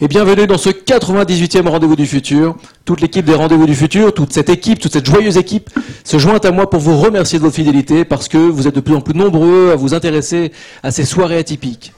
[0.00, 2.54] Et bienvenue dans ce 98e Rendez-vous du Futur.
[2.84, 5.70] Toute l'équipe des Rendez-vous du Futur, toute cette équipe, toute cette joyeuse équipe
[6.04, 8.80] se joint à moi pour vous remercier de votre fidélité parce que vous êtes de
[8.80, 10.52] plus en plus nombreux à vous intéresser
[10.84, 11.92] à ces soirées atypiques.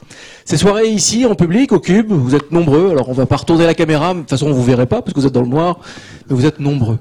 [0.45, 2.89] Ces soirées ici, en public, au Cube, vous êtes nombreux.
[2.89, 5.13] Alors on va pas retourner la caméra, de toute façon on vous verrez pas parce
[5.13, 5.79] que vous êtes dans le noir,
[6.29, 6.99] mais vous êtes nombreux.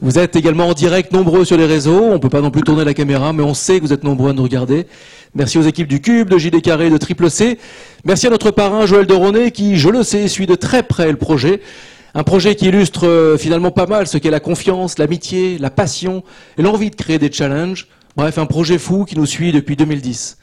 [0.00, 2.04] Vous êtes également en direct nombreux sur les réseaux.
[2.04, 4.30] On peut pas non plus tourner la caméra, mais on sait que vous êtes nombreux
[4.30, 4.86] à nous regarder.
[5.34, 7.58] Merci aux équipes du Cube, de JD Carré, de Triple C.
[8.04, 11.16] Merci à notre parrain Joël Deronet qui, je le sais, suit de très près le
[11.16, 11.60] projet.
[12.14, 16.24] Un projet qui illustre euh, finalement pas mal ce qu'est la confiance, l'amitié, la passion
[16.58, 17.86] et l'envie de créer des challenges.
[18.16, 20.38] Bref, un projet fou qui nous suit depuis 2010.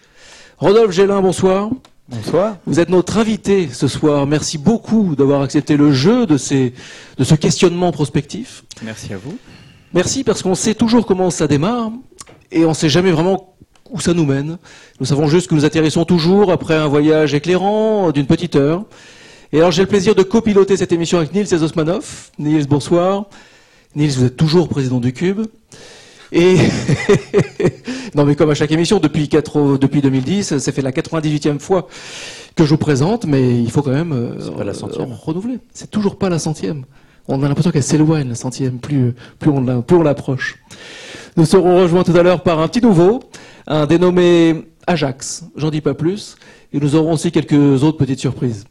[0.59, 1.70] Rodolphe Gélin, bonsoir.
[2.09, 2.55] Bonsoir.
[2.66, 4.25] Vous êtes notre invité ce soir.
[4.25, 6.73] Merci beaucoup d'avoir accepté le jeu de, ces,
[7.17, 8.63] de ce questionnement prospectif.
[8.81, 9.38] Merci à vous.
[9.93, 11.91] Merci parce qu'on sait toujours comment ça démarre
[12.49, 13.55] et on ne sait jamais vraiment
[13.90, 14.57] où ça nous mène.
[15.01, 18.85] Nous savons juste que nous atterrissons toujours après un voyage éclairant d'une petite heure.
[19.51, 22.32] Et alors j'ai le plaisir de copiloter cette émission avec Nils Ezosmanov.
[22.39, 23.26] Nils, bonsoir.
[23.95, 25.41] Nils, vous êtes toujours président du Cube.
[26.31, 26.57] Et
[28.15, 31.87] non mais comme à chaque émission depuis, 4, depuis 2010, ça fait la 98e fois
[32.55, 35.13] que je vous présente, mais il faut quand même euh, la centième.
[35.13, 35.59] renouveler.
[35.73, 36.85] C'est toujours pas la centième.
[37.27, 40.59] On a l'impression qu'elle s'éloigne la centième plus, plus on l'approche.
[41.35, 43.20] Nous serons rejoints tout à l'heure par un petit nouveau,
[43.67, 45.43] un dénommé Ajax.
[45.55, 46.37] J'en dis pas plus.
[46.73, 48.65] Et nous aurons aussi quelques autres petites surprises.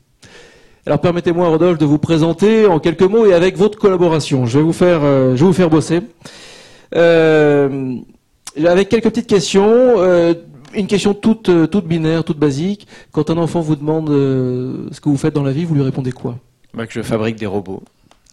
[0.86, 4.46] Alors permettez-moi, Rodolphe, de vous présenter en quelques mots et avec votre collaboration.
[4.46, 6.00] Je vais vous faire, euh, je vais vous faire bosser.
[6.94, 7.96] Euh,
[8.64, 9.94] avec quelques petites questions.
[9.98, 10.34] Euh,
[10.74, 12.86] une question toute, euh, toute binaire, toute basique.
[13.12, 15.82] Quand un enfant vous demande euh, ce que vous faites dans la vie, vous lui
[15.82, 16.38] répondez quoi?
[16.74, 17.82] Bah, Que je fabrique des robots.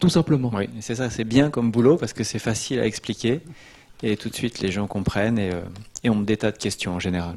[0.00, 0.50] Tout simplement.
[0.54, 3.40] Oui, c'est ça, c'est bien comme boulot parce que c'est facile à expliquer
[4.02, 5.50] et tout de suite les gens comprennent et,
[6.02, 7.36] et on me des tas de questions en général.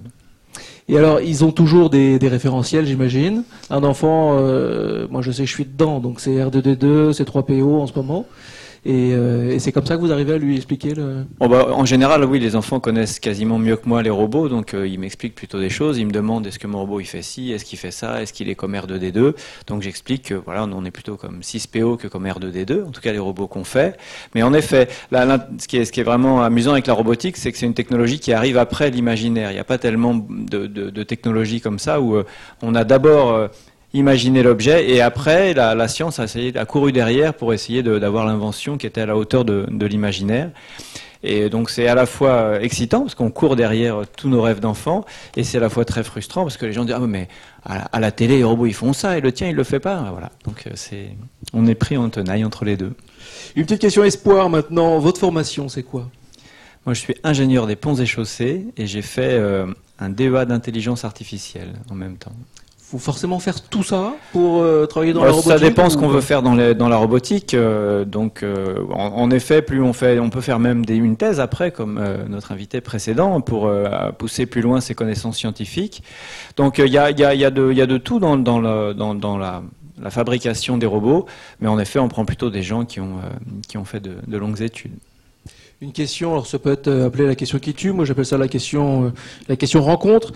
[0.89, 3.43] Et alors, ils ont toujours des, des référentiels, j'imagine.
[3.69, 7.81] Un enfant, euh, moi je sais que je suis dedans, donc c'est R2D2, c'est 3PO
[7.81, 8.25] en ce moment.
[8.87, 11.25] Euh, et, c'est comme ça que vous arrivez à lui expliquer le...
[11.39, 14.73] Oh, bah, en général, oui, les enfants connaissent quasiment mieux que moi les robots, donc
[14.73, 15.97] euh, ils m'expliquent plutôt des choses.
[15.97, 18.31] Ils me demandent est-ce que mon robot il fait ci, est-ce qu'il fait ça, est-ce
[18.31, 19.33] qu'il est comme R2D2.
[19.67, 23.11] Donc j'explique que voilà, on est plutôt comme 6PO que comme R2D2, en tout cas
[23.11, 23.97] les robots qu'on fait.
[24.35, 27.73] Mais en effet, ce, qui est, vraiment amusant avec la robotique, c'est que c'est une
[27.73, 29.51] technologie qui arrive après l'imaginaire.
[29.51, 32.23] Il n'y a pas tellement de, de, de technologies comme ça où euh,
[32.61, 33.49] on a d'abord
[33.93, 34.89] imaginer l'objet.
[34.89, 39.01] Et après la, science a, essayé, a couru derrière pour essayer d'avoir l'invention qui était
[39.01, 40.51] à la hauteur de, l'imaginaire.
[41.23, 44.59] Et donc c'est à la fois euh, excitant parce qu'on court derrière tous nos rêves
[44.59, 45.03] d'enfants
[45.35, 47.27] et c'est à la fois très frustrant parce que les gens disent ah mais
[47.65, 50.09] à la, télé les robots ils font ça et le tien il le fait pas.
[50.11, 50.31] Voilà.
[50.45, 51.09] Donc euh, c'est
[51.53, 52.93] on est pris en tenaille entre les deux.
[53.55, 54.99] Une petite question espoir maintenant.
[54.99, 56.07] Votre formation c'est quoi?
[56.85, 59.65] Moi je suis ingénieur des ponts et chaussées et j'ai fait euh,
[59.97, 62.35] un DEA d'intelligence artificielle en même temps
[62.89, 66.07] faut forcément faire tout ça pour euh, travailler dans la robotique Ça dépend ce qu'on
[66.07, 67.53] veut faire dans, dans la robotique.
[67.53, 71.41] Euh, donc, euh, en, effet, plus on fait, on peut faire même des, une thèse
[71.41, 73.69] après, comme notre invité précédent, pour
[74.17, 76.01] pousser plus loin ses connaissances scientifiques.
[76.55, 78.61] Donc, il y a, y, a, y, a de, y a de tout dans, dans,
[78.93, 79.63] dans, dans la,
[80.01, 81.25] la, fabrication des robots,
[81.59, 83.17] mais en effet, on prend plutôt des gens qui ont,
[83.67, 84.93] qui ont fait de, de longues études.
[85.81, 88.47] Une question, alors ça peut être appelé la question qui tue, moi j'appelle ça la
[88.47, 89.13] question,
[89.47, 90.31] la question rencontre.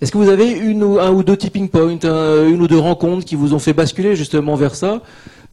[0.00, 3.24] Est-ce que vous avez une ou, un ou deux tipping points, une ou deux rencontres
[3.24, 5.02] qui vous ont fait basculer justement vers ça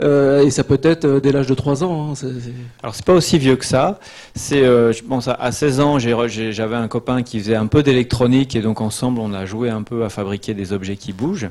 [0.01, 2.11] euh, et ça peut être euh, dès l'âge de 3 ans.
[2.11, 2.27] Hein,
[2.83, 3.99] Alors c'est pas aussi vieux que ça.
[4.35, 8.55] C'est, euh, je pense à, 16 ans, j'avais un copain qui faisait un peu d'électronique
[8.55, 11.49] et donc ensemble on a joué un peu à fabriquer des objets qui bougent.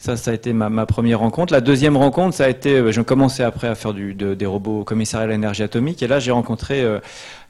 [0.00, 1.52] Ça, ça a été ma, première rencontre.
[1.52, 4.46] La deuxième rencontre, ça a été, euh, je commençais après à faire du, de, des
[4.46, 7.00] robots au commissariat à l'énergie atomique, et là j'ai rencontré euh,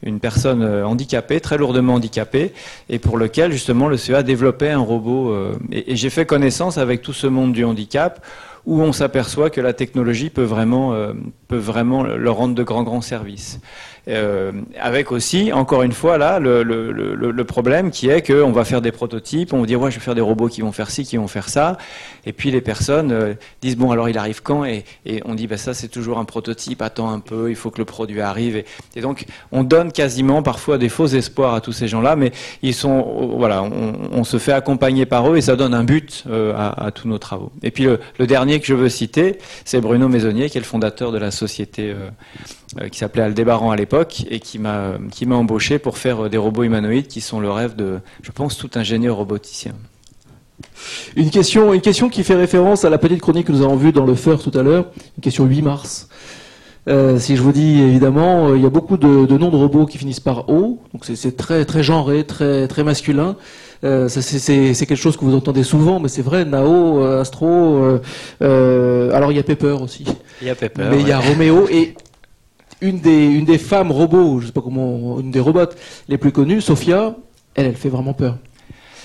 [0.03, 2.55] une personne euh, handicapée, très lourdement handicapée,
[2.89, 5.37] et pour lequel justement le CEA développait un robot.
[5.71, 8.25] et, et j'ai fait connaissance avec tout ce monde du handicap,
[8.65, 10.95] où on s'aperçoit que la technologie peut vraiment,
[11.49, 13.61] peut vraiment leur rendre de grands grands services.
[14.09, 18.93] Euh, avec aussi, encore une fois, là, le, problème qui est qu'on va faire des
[18.93, 21.17] prototypes, on va dire, ouais, je vais faire des robots qui vont faire ci, qui
[21.17, 21.79] vont faire ça,
[22.27, 24.65] et puis les personnes euh, disent, bon, alors il arrive quand?
[24.65, 24.85] Et,
[25.25, 27.85] on dit, bah, ça c'est toujours un prototype, attends un peu, il faut que le
[27.85, 28.63] produit arrive.
[28.97, 32.33] Et, donc, on donne quasiment parfois des faux espoirs à tous ces gens-là, mais
[32.63, 36.53] ils sont, voilà, on, se fait accompagner par eux et ça donne un but euh,
[36.55, 37.51] à, à, tous nos travaux.
[37.63, 41.13] Et puis le, dernier que je veux citer, c'est Bruno Maisonnier, qui est le fondateur
[41.13, 41.95] de la société
[42.93, 43.98] qui s'appelait Aldébaran à l'époque
[44.31, 47.51] et qui m'a qui m'a embauché pour faire euh, des robots humanoïdes qui sont le
[47.51, 49.73] rêve de, je pense, tout ingénieur roboticien.
[51.17, 53.93] Une question, une question qui fait référence à la petite chronique que nous avons vue
[53.93, 54.87] dans le FER tout à l'heure,
[55.17, 56.09] une question 8 mars.
[56.89, 59.85] Euh, si je vous dis évidemment, il y a beaucoup de, de, noms de robots
[59.87, 63.37] qui finissent par O, donc c'est très très genré, très très masculin.
[63.85, 66.45] Euh, c'est- quelque chose que vous entendez souvent, mais c'est vrai.
[66.45, 67.47] Nao, euh, Astro.
[67.85, 68.01] euh,
[68.43, 70.05] euh, alors il y a Pepper aussi,
[70.41, 70.87] Il y a Pepper.
[70.91, 71.21] mais il y a.
[71.21, 71.95] Roméo et
[72.81, 75.75] une des femmes robots, je sais pas comment, une des robots
[76.09, 77.17] les plus connues, Sophia.
[77.55, 78.39] Elle, elle fait vraiment peur.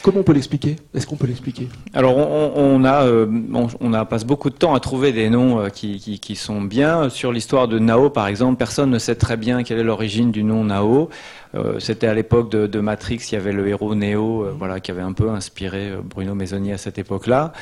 [0.03, 0.75] Comment on peut l'expliquer?
[0.93, 1.69] Est-ce qu'on peut l'expliquer?
[1.93, 7.07] Alors on, euh, passe beaucoup de temps à trouver des noms euh, qui, sont bien.
[7.07, 10.43] Sur l'histoire de Nao, par exemple, personne ne sait très bien quelle est l'origine du
[10.43, 11.09] nom Nao.
[11.55, 15.01] Euh, C'était à l'époque de, Matrix, il y avait le héros Neo, voilà, qui avait
[15.01, 17.53] un peu inspiré Bruno Maisonnier à cette époque-là.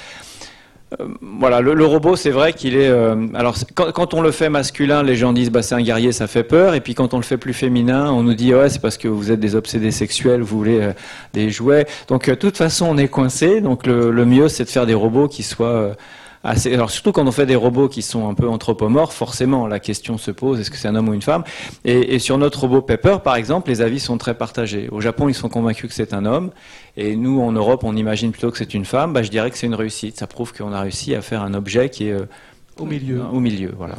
[0.99, 2.89] Euh, voilà, le, robot, c'est vrai qu'il est.
[2.89, 6.27] euh, alors, quand, on le fait masculin, les gens disent bah c'est un guerrier, ça
[6.27, 6.73] fait peur.
[6.73, 9.07] Et puis quand on le fait plus féminin, on nous dit ouais c'est parce que
[9.07, 10.93] vous êtes des obsédés sexuels, vous voulez euh,
[11.33, 11.87] des jouets.
[12.07, 13.61] Donc de toute façon, on est coincé.
[13.61, 15.95] Donc le, le mieux, c'est de faire des robots qui soient
[16.43, 16.73] assez.
[16.73, 20.17] Alors surtout quand on fait des robots qui sont un peu anthropomorphes, forcément la question
[20.17, 21.43] se pose est-ce que c'est un homme ou une femme?
[21.85, 24.89] Et, et sur notre robot Pepper, par exemple, les avis sont très partagés.
[24.91, 26.51] Au Japon, ils sont convaincus que c'est un homme.
[26.97, 29.13] Et nous, en Europe, on imagine plutôt que c'est une femme.
[29.13, 30.17] Bah, je dirais que c'est une réussite.
[30.17, 32.25] Ça prouve qu'on a réussi à faire un objet qui est euh,
[32.77, 33.21] Au milieu.
[33.31, 33.95] Au milieu, voilà.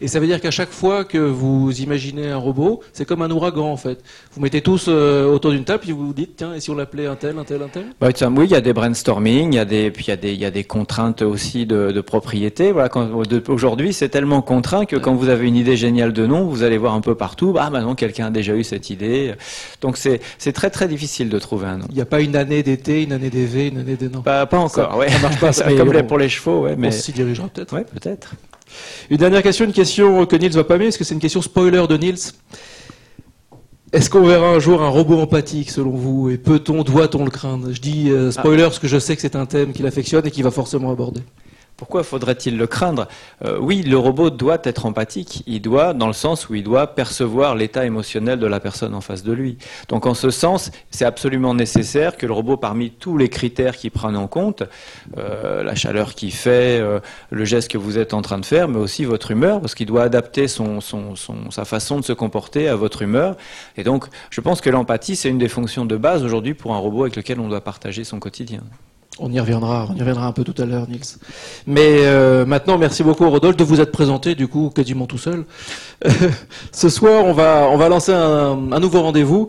[0.00, 3.30] Et ça veut dire qu'à chaque fois que vous imaginez un robot, c'est comme un
[3.30, 3.98] ouragan en fait.
[4.32, 6.74] Vous mettez tous euh, autour d'une table et vous vous dites tiens et si on
[6.76, 7.86] l'appelait un tel, un tel, un tel?
[8.00, 10.12] Bah, tiens, oui, il y a des brainstorming, il y a des, puis il y
[10.12, 12.70] a des, il y a des contraintes aussi de, de propriété.
[12.72, 16.44] Voilà, de- aujourd'hui, c'est tellement contraint que quand vous avez une idée géniale de nom,
[16.44, 17.56] vous allez voir un peu partout.
[17.58, 19.34] Ah, maintenant, quelqu'un a déjà eu cette idée.
[19.80, 21.86] Donc, c'est, c'est très, très difficile de trouver un nom.
[21.88, 24.22] Il n'y a pas une année d'été, une année d'évé, une année des non.
[24.22, 25.08] Pas, pas encore, Ça- ouais.
[25.10, 26.04] ça marche pas, ça, mais Comme bon.
[26.06, 26.88] pour les chevaux, ouais, mais.
[26.88, 27.74] On s'y dirigera peut-être.
[27.74, 28.34] Ouais, peut-être.
[29.10, 31.42] Une dernière question, une question que Nils va pas aimer, est-ce que c'est une question
[31.42, 32.32] spoiler de Nils
[33.92, 37.72] Est-ce qu'on verra un jour un robot empathique selon vous Et peut-on, doit-on le craindre?
[37.72, 40.30] Je dis euh, spoiler parce que je sais que c'est un thème qu'il affectionne et
[40.30, 41.22] qu'il va forcément aborder.
[41.78, 43.06] Pourquoi faudrait-il le craindre
[43.44, 45.44] Euh, Oui, le robot doit être empathique.
[45.46, 49.00] Il doit, dans le sens où il doit percevoir l'état émotionnel de la personne en
[49.00, 49.58] face de lui.
[49.88, 53.92] Donc, en ce sens, c'est absolument nécessaire que le robot, parmi tous les critères qu'il
[53.92, 54.64] prenne en compte,
[55.18, 56.98] euh, la chaleur qu'il fait, euh,
[57.30, 59.86] le geste que vous êtes en train de faire, mais aussi votre humeur, parce qu'il
[59.86, 63.36] doit adapter sa façon de se comporter à votre humeur.
[63.76, 66.78] Et donc, je pense que l'empathie, c'est une des fonctions de base aujourd'hui pour un
[66.78, 68.62] robot avec lequel on doit partager son quotidien.
[69.20, 71.18] On y reviendra, on y reviendra un peu tout à l'heure, Nils.
[71.66, 75.44] Mais euh, maintenant, merci beaucoup, Rodolphe, de vous être présenté, du coup, quasiment tout seul.
[76.72, 79.48] Ce soir, on va, on va lancer un, un nouveau rendez-vous.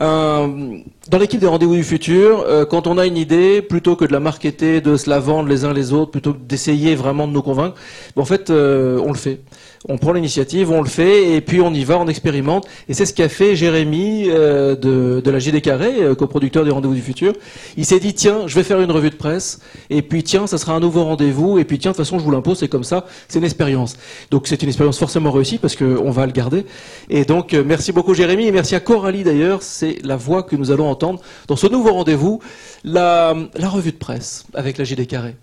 [0.00, 0.80] Un-
[1.10, 4.12] dans l'équipe des rendez-vous du futur, euh, quand on a une idée, plutôt que de
[4.12, 7.32] la marketer, de se la vendre les uns les autres, plutôt que d'essayer vraiment de
[7.32, 7.74] nous convaincre,
[8.16, 9.40] ben, en fait, euh, on le fait.
[9.88, 12.66] On prend l'initiative, on le fait, et puis on y va, on expérimente.
[12.88, 16.94] Et c'est ce qu'a fait Jérémy euh, de, la JD Carré, euh, coproducteur des Rendez-vous
[16.94, 17.32] du Futur.
[17.78, 20.58] Il s'est dit, tiens, je vais faire une revue de presse, et puis tiens, ça
[20.58, 22.84] sera un nouveau rendez-vous, et puis tiens, de toute façon, je vous l'impose, c'est comme
[22.84, 23.96] ça, c'est une expérience.
[24.30, 26.66] Donc c'est une expérience forcément réussie, parce qu'on va le garder.
[27.08, 30.56] Et donc, euh, merci beaucoup Jérémy, et merci à Coralie d'ailleurs, c'est la voix que
[30.56, 32.40] nous allons entendre dans ce nouveau rendez-vous,
[32.84, 35.36] la, la revue de presse avec la JD Carré.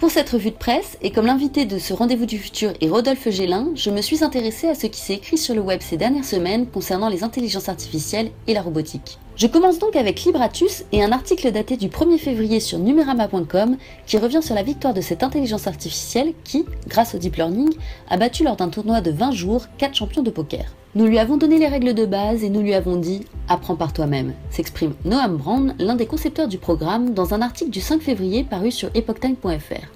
[0.00, 3.28] Pour cette revue de presse, et comme l'invité de ce rendez-vous du futur est Rodolphe
[3.28, 6.24] Gélin, je me suis intéressée à ce qui s'est écrit sur le web ces dernières
[6.24, 9.18] semaines concernant les intelligences artificielles et la robotique.
[9.36, 13.76] Je commence donc avec Libratus et un article daté du 1er février sur numerama.com
[14.06, 17.68] qui revient sur la victoire de cette intelligence artificielle qui, grâce au deep learning,
[18.08, 20.64] a battu lors d'un tournoi de 20 jours 4 champions de poker.
[20.96, 23.92] Nous lui avons donné les règles de base et nous lui avons dit Apprends par
[23.92, 28.42] toi-même, s'exprime Noam Brand, l'un des concepteurs du programme, dans un article du 5 février
[28.42, 29.86] paru sur epochtime.fr.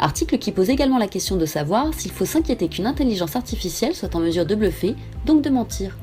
[0.00, 4.16] Article qui pose également la question de savoir s'il faut s'inquiéter qu'une intelligence artificielle soit
[4.16, 5.96] en mesure de bluffer, donc de mentir.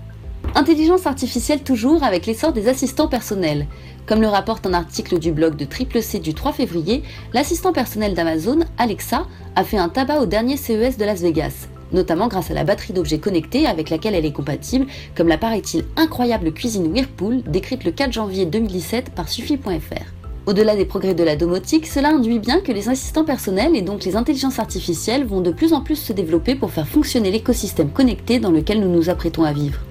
[0.55, 3.67] Intelligence artificielle toujours avec l'essor des assistants personnels.
[4.05, 8.13] Comme le rapporte un article du blog de Triple C du 3 février, l'assistant personnel
[8.13, 9.27] d'Amazon, Alexa,
[9.57, 12.93] a fait un tabac au dernier CES de Las Vegas, notamment grâce à la batterie
[12.93, 17.91] d'objets connectés avec laquelle elle est compatible, comme la paraît-il incroyable cuisine Whirlpool décrite le
[17.91, 20.17] 4 janvier 2017 par Suffi.fr.
[20.47, 24.05] Au-delà des progrès de la domotique, cela induit bien que les assistants personnels et donc
[24.05, 28.39] les intelligences artificielles vont de plus en plus se développer pour faire fonctionner l'écosystème connecté
[28.39, 29.81] dans lequel nous nous apprêtons à vivre.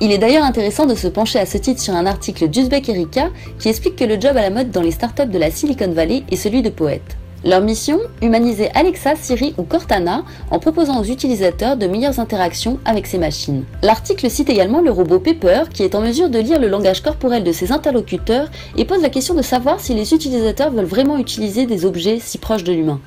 [0.00, 3.28] Il est d'ailleurs intéressant de se pencher à ce titre sur un article d'Uzbek Erika
[3.58, 6.22] qui explique que le job à la mode dans les startups de la Silicon Valley
[6.30, 7.18] est celui de poète.
[7.44, 13.06] Leur mission Humaniser Alexa, Siri ou Cortana en proposant aux utilisateurs de meilleures interactions avec
[13.06, 13.64] ces machines.
[13.82, 17.44] L'article cite également le robot Pepper qui est en mesure de lire le langage corporel
[17.44, 21.64] de ses interlocuteurs et pose la question de savoir si les utilisateurs veulent vraiment utiliser
[21.66, 23.00] des objets si proches de l'humain.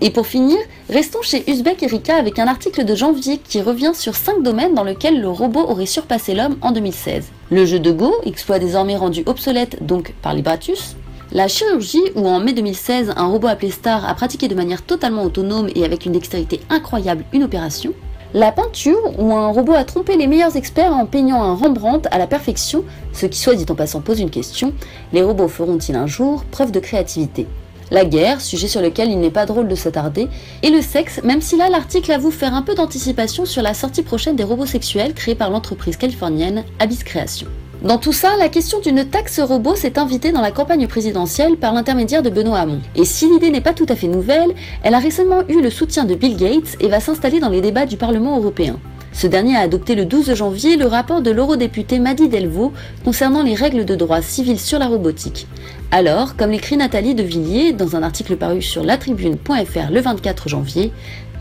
[0.00, 4.14] Et pour finir, restons chez Uzbek Erika avec un article de janvier qui revient sur
[4.14, 7.30] 5 domaines dans lesquels le robot aurait surpassé l'homme en 2016.
[7.50, 10.94] Le jeu de Go, exploit désormais rendu obsolète donc par Libratus,
[11.30, 15.24] La chirurgie, où en mai 2016, un robot appelé Star a pratiqué de manière totalement
[15.24, 17.92] autonome et avec une dextérité incroyable une opération.
[18.32, 22.16] La peinture, où un robot a trompé les meilleurs experts en peignant un Rembrandt à
[22.16, 22.82] la perfection,
[23.12, 24.72] ce qui soit dit en passant pose une question,
[25.12, 27.46] les robots feront-ils un jour preuve de créativité?
[27.90, 30.28] La guerre, sujet sur lequel il n'est pas drôle de s'attarder,
[30.62, 34.02] et le sexe, même si là l'article avoue faire un peu d'anticipation sur la sortie
[34.02, 37.48] prochaine des robots sexuels créés par l'entreprise californienne Abyss Création.
[37.82, 41.72] Dans tout ça, la question d'une taxe robot s'est invitée dans la campagne présidentielle par
[41.72, 42.80] l'intermédiaire de Benoît Hamon.
[42.96, 46.04] Et si l'idée n'est pas tout à fait nouvelle, elle a récemment eu le soutien
[46.04, 48.80] de Bill Gates et va s'installer dans les débats du Parlement européen.
[49.12, 52.72] Ce dernier a adopté le 12 janvier le rapport de l'eurodéputé Madi Delvaux
[53.04, 55.46] concernant les règles de droit civil sur la robotique.
[55.92, 60.92] Alors, comme l'écrit Nathalie de Villiers dans un article paru sur latribune.fr le 24 janvier,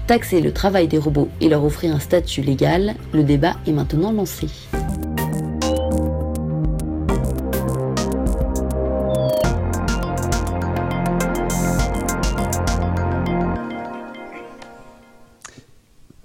[0.06, 4.12] taxer le travail des robots et leur offrir un statut légal, le débat est maintenant
[4.12, 4.48] lancé.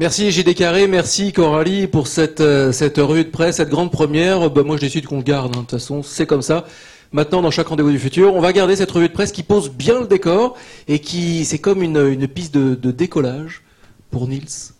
[0.03, 4.51] Merci JD Carré, merci Coralie pour cette, euh, cette revue de presse, cette grande première.
[4.51, 5.61] Bah, moi je décide qu'on le garde, hein.
[5.61, 6.65] de toute façon c'est comme ça.
[7.13, 9.71] Maintenant dans chaque rendez-vous du futur, on va garder cette revue de presse qui pose
[9.71, 10.57] bien le décor
[10.89, 13.63] et qui c'est comme une, une piste de, décollage
[14.11, 14.73] pour Nils.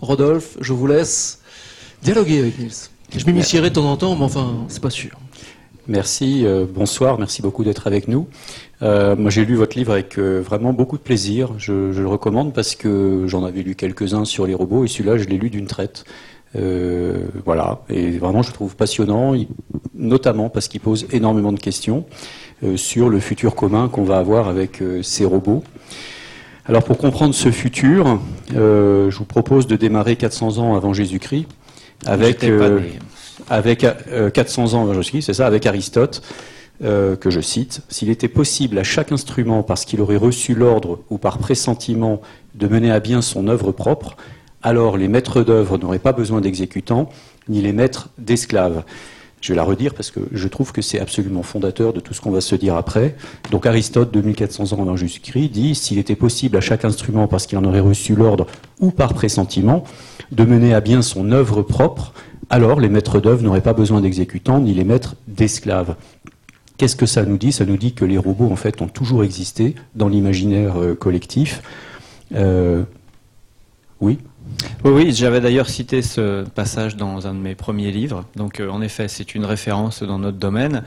[0.00, 1.42] Rodolphe, je vous laisse
[2.02, 2.88] dialoguer avec Nils.
[3.14, 5.10] Je m'initierai de temps en temps, mais enfin c'est pas sûr.
[5.88, 8.28] Merci, euh, bonsoir, merci beaucoup d'être avec nous.
[8.82, 11.54] Euh, moi, j'ai lu votre livre avec euh, vraiment beaucoup de plaisir.
[11.58, 15.16] Je, je le recommande parce que j'en avais lu quelques-uns sur les robots et celui-là,
[15.18, 16.04] je l'ai lu d'une traite.
[16.54, 19.34] Voilà, et vraiment, je le trouve passionnant,
[19.94, 22.04] notamment parce qu'il pose énormément de questions
[22.76, 25.64] sur le futur commun qu'on va avoir avec ces robots.
[26.66, 28.20] Alors, pour comprendre ce futur,
[28.50, 31.46] je vous propose de démarrer 400 ans avant Jésus-Christ
[32.04, 32.44] avec
[33.52, 33.86] avec
[34.32, 36.22] 400 ans avant Jésus-Christ, c'est ça, avec Aristote.
[36.82, 40.98] Euh, que je cite, S'il était possible à chaque instrument, parce qu'il aurait reçu l'ordre
[41.10, 42.20] ou par pressentiment,
[42.56, 44.16] de mener à bien son œuvre propre,
[44.62, 47.08] alors les maîtres d'œuvre n'auraient pas besoin d'exécutants,
[47.48, 48.82] ni les maîtres d'esclaves.
[49.40, 52.20] Je vais la redire parce que je trouve que c'est absolument fondateur de tout ce
[52.20, 53.16] qu'on va se dire après.
[53.52, 57.58] Donc Aristote, 2400 ans avant Jésus-Christ, dit s'il était possible à chaque instrument, parce qu'il
[57.58, 58.46] en aurait reçu l'ordre
[58.80, 59.84] ou par pressentiment,
[60.32, 62.12] de mener à bien son œuvre propre,
[62.50, 65.96] alors les maîtres d'œuvre n'auraient pas besoin d'exécutants ni les maîtres d'esclaves.
[66.76, 67.52] Qu'est-ce que ça nous dit?
[67.52, 71.62] Ça nous dit que les robots, en fait, ont toujours existé dans l'imaginaire euh, collectif.
[72.34, 72.82] Euh,
[74.00, 74.18] oui?
[74.84, 78.24] Oui, j'avais d'ailleurs cité ce passage dans un de mes premiers livres.
[78.36, 80.82] Donc, euh, en effet, c'est une référence dans notre domaine,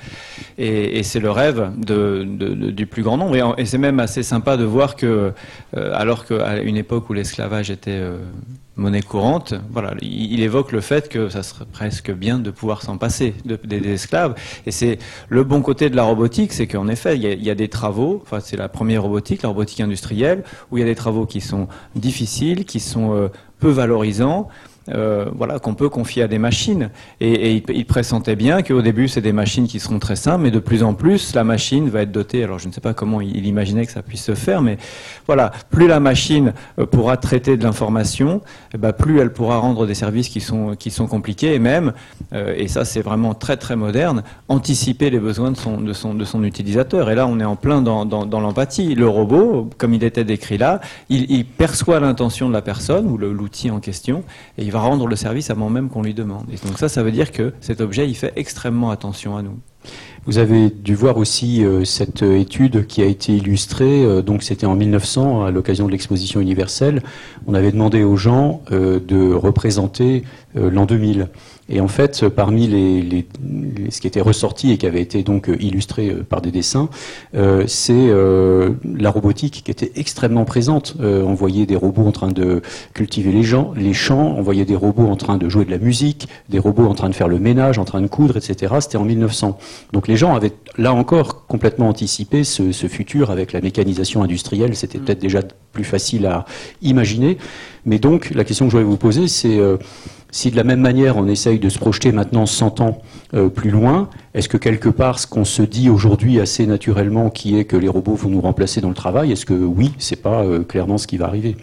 [0.58, 3.58] et, c'est le rêve du plus grand nombre.
[3.58, 5.32] Et, c'est même assez sympa de voir que,
[5.74, 8.02] alors qu'à une époque où l'esclavage était
[8.78, 12.98] monnaie courante, voilà, il, évoque le fait que ça serait presque bien de pouvoir s'en
[12.98, 14.36] passer de, des, esclaves.
[14.66, 17.44] Et c'est le bon côté de la robotique, c'est qu'en effet, il y, a, il
[17.44, 20.84] y, a, des travaux, enfin c'est la première robotique, la robotique industrielle, où il y
[20.84, 23.30] a des travaux qui sont difficiles, qui sont euh,
[23.60, 24.50] peu valorisants,
[24.90, 26.92] euh, voilà, qu'on peut confier à des machines.
[27.20, 30.60] Et, il, pressentait bien qu'au début, c'est des machines qui seront très simples, mais de
[30.60, 32.44] plus en plus, la machine va être dotée.
[32.44, 34.78] Alors, je ne sais pas comment il, imaginait que ça puisse se faire, mais
[35.26, 38.42] voilà, plus la machine euh, pourra traiter de l'information,
[38.74, 41.94] eh ben, plus elle pourra rendre des services qui sont qui sont compliqués, et même,
[42.34, 46.14] euh, et ça, c'est vraiment très très moderne, anticiper les besoins de son de son
[46.14, 47.10] de son utilisateur.
[47.10, 48.94] Et là, on est en plein dans, dans, dans l'empathie.
[48.94, 53.18] Le robot, comme il était décrit là, il, il perçoit l'intention de la personne ou
[53.18, 54.24] l'outil en question,
[54.58, 56.46] et il va rendre le service avant même qu'on lui demande.
[56.52, 59.58] Et donc ça, ça veut dire que cet objet, il fait extrêmement attention à nous.
[60.26, 64.66] Vous avez dû voir aussi euh, cette étude qui a été illustrée, euh, donc c'était
[64.66, 67.04] en 1900 à l'occasion de l'exposition universelle.
[67.46, 70.24] On avait demandé aux gens euh, de représenter
[70.56, 71.28] l'an 2000.
[71.68, 75.24] Et en fait, parmi les, les, les, ce qui était ressorti et qui avait été
[75.24, 76.90] donc illustré par des dessins,
[77.36, 80.96] euh, c'est euh, la robotique qui était extrêmement présente.
[81.00, 82.62] Euh, on voyait des robots en train de
[82.94, 85.80] cultiver les, gens, les champs, on voyait des robots en train de jouer de la
[85.80, 88.76] musique, des robots en train de faire le ménage, en train de coudre, etc.
[88.80, 89.58] C'était en 1900.
[89.92, 94.76] Donc les gens avaient là encore complètement anticipé ce, ce futur avec la mécanisation industrielle.
[94.76, 95.42] C'était peut-être déjà
[95.72, 96.46] plus facile à
[96.84, 97.38] imaginer.
[97.86, 99.60] Mais donc la question que je voulais vous poser, c'est
[100.36, 103.00] si de la même manière on essaye de se projeter maintenant 100 ans
[103.36, 107.58] euh, plus loin, est-ce que quelque part ce qu'on se dit aujourd'hui assez naturellement, qui
[107.58, 110.44] est que les robots vont nous remplacer dans le travail, est-ce que oui, c'est pas
[110.44, 111.56] euh, clairement ce qui va arriver?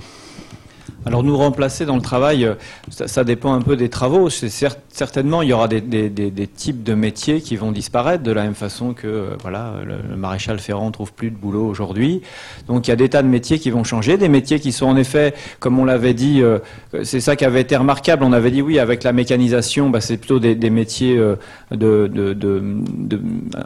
[1.04, 2.54] Alors nous remplacer dans le travail, euh,
[2.90, 4.30] ça, ça dépend un peu des travaux.
[4.30, 7.73] C'est cer- certainement il y aura des, des- des- des types de métiers qui vont
[7.73, 11.37] disparaître de la même façon que euh, voilà le, le maréchal Ferrand trouve plus de
[11.37, 12.23] boulot aujourd'hui.
[12.68, 14.87] Donc il y a des tas de métiers qui vont changer, des métiers qui sont
[14.87, 16.59] en effet, comme on l'avait dit, euh,
[17.02, 18.23] c'est ça qui avait été remarquable.
[18.25, 21.37] On avait dit oui avec la mécanisation, bah, c'est plutôt des, métiers euh,
[21.73, 23.21] de, de- de- de-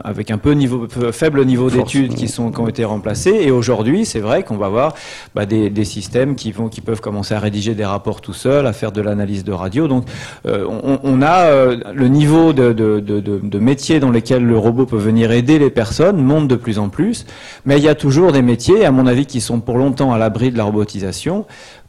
[0.04, 3.36] avec un peu niveau faible niveau d'études qui sont qui ont été remplacés.
[3.42, 4.94] Et aujourd'hui c'est vrai qu'on va avoir
[5.34, 8.66] bah, des, des systèmes qui vont qui peuvent commencer à rédiger des rapports tout seuls,
[8.66, 9.88] à faire de l'analyse de radio.
[9.88, 10.06] Donc
[10.46, 10.66] euh,
[11.02, 15.30] on, a euh, le niveau de, de, de métiers dans lesquels le robot peut venir
[15.32, 17.26] aider les personnes monte de plus en plus,
[17.64, 20.18] mais il y a toujours des métiers, à mon avis, qui sont pour longtemps à
[20.18, 21.46] l'abri de la robotisation.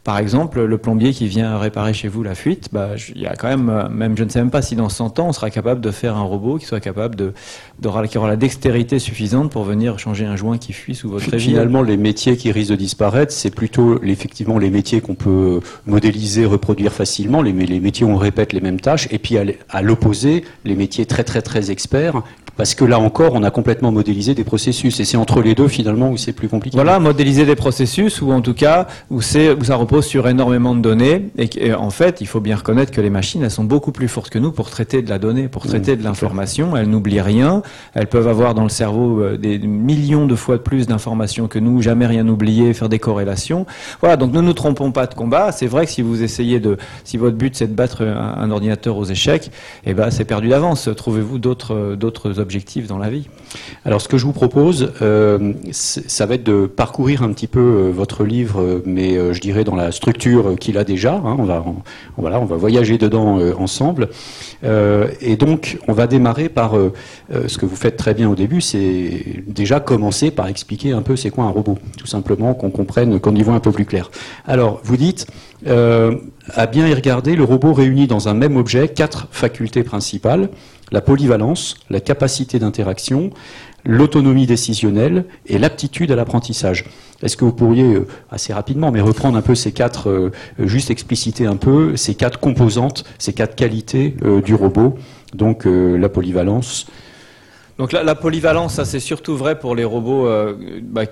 [0.08, 3.26] Par exemple, le plombier qui vient réparer chez vous la fuite, bah, je- il y
[3.26, 5.32] a quand même, euh, même je ne sais même pas si dans 100 ans on
[5.34, 7.34] sera capable de faire un robot qui soit capable de,
[7.78, 11.26] de qui aura la dextérité suffisante pour venir changer un joint qui fuit sous votre
[11.34, 11.50] évier.
[11.50, 16.46] Finalement, les métiers qui risquent de disparaître, c'est plutôt effectivement les métiers qu'on peut modéliser,
[16.46, 19.36] reproduire facilement, les, les métiers où on répète les mêmes tâches, et puis
[19.68, 22.22] à l'opposé, les métiers très très très experts,
[22.58, 25.68] parce que là encore, on a complètement modélisé des processus, et c'est entre les deux
[25.68, 26.76] finalement où c'est plus compliqué.
[26.76, 30.80] Voilà, modéliser des processus ou en tout cas où, où ça repose sur énormément de
[30.80, 31.28] données.
[31.38, 34.30] Et, en fait, il faut bien reconnaître que les machines, elles sont beaucoup plus fortes
[34.30, 36.76] que nous pour traiter de la donnée, pour traiter de l'information.
[36.76, 37.62] Elles n'oublient rien.
[37.94, 41.60] Elles peuvent avoir dans le cerveau euh, des millions de fois de plus d'informations que
[41.60, 43.66] nous, jamais rien oublier, faire des corrélations.
[44.00, 45.52] Voilà, donc ne nous trompons pas de combat.
[45.52, 48.50] C'est vrai que si vous essayez de, si votre but c'est de battre un, un
[48.50, 49.52] ordinateur aux échecs,
[49.86, 50.88] eh ben c'est perdu d'avance.
[50.96, 53.28] Trouvez-vous d'autres, d'autres objectifs dans la vie.
[53.84, 57.60] Alors, ce que je vous propose, euh, ça va être de parcourir un petit peu
[57.60, 61.14] euh, votre livre, euh, mais je dirais dans la structure qu'il a déjà.
[61.16, 61.36] hein.
[61.38, 61.62] on va,
[62.16, 64.08] voilà, on va voyager dedans ensemble.
[64.62, 66.74] Et donc, on va démarrer par
[67.30, 71.16] ce que vous faites très bien au début, c'est déjà commencer par expliquer un peu
[71.16, 74.10] c'est quoi un robot, tout simplement qu'on comprenne, qu'on y voit un peu plus clair.
[74.46, 75.26] Alors, vous dites,
[75.66, 80.48] à bien y regarder, le robot réunit dans un même objet quatre facultés principales
[80.92, 83.30] la polyvalence, la capacité d'interaction,
[83.84, 86.84] l'autonomie décisionnelle et l'aptitude à l'apprentissage.
[87.22, 90.30] Est-ce que vous pourriez, euh, assez rapidement, mais reprendre un peu ces quatre, euh,
[90.60, 94.14] euh, juste expliciter un peu ces quatre composantes, ces quatre qualités
[94.44, 94.96] du robot,
[95.34, 96.86] donc la polyvalence,
[97.78, 101.02] Donc la, polyvalence, ça c'est surtout vrai pour les robots, euh, bah,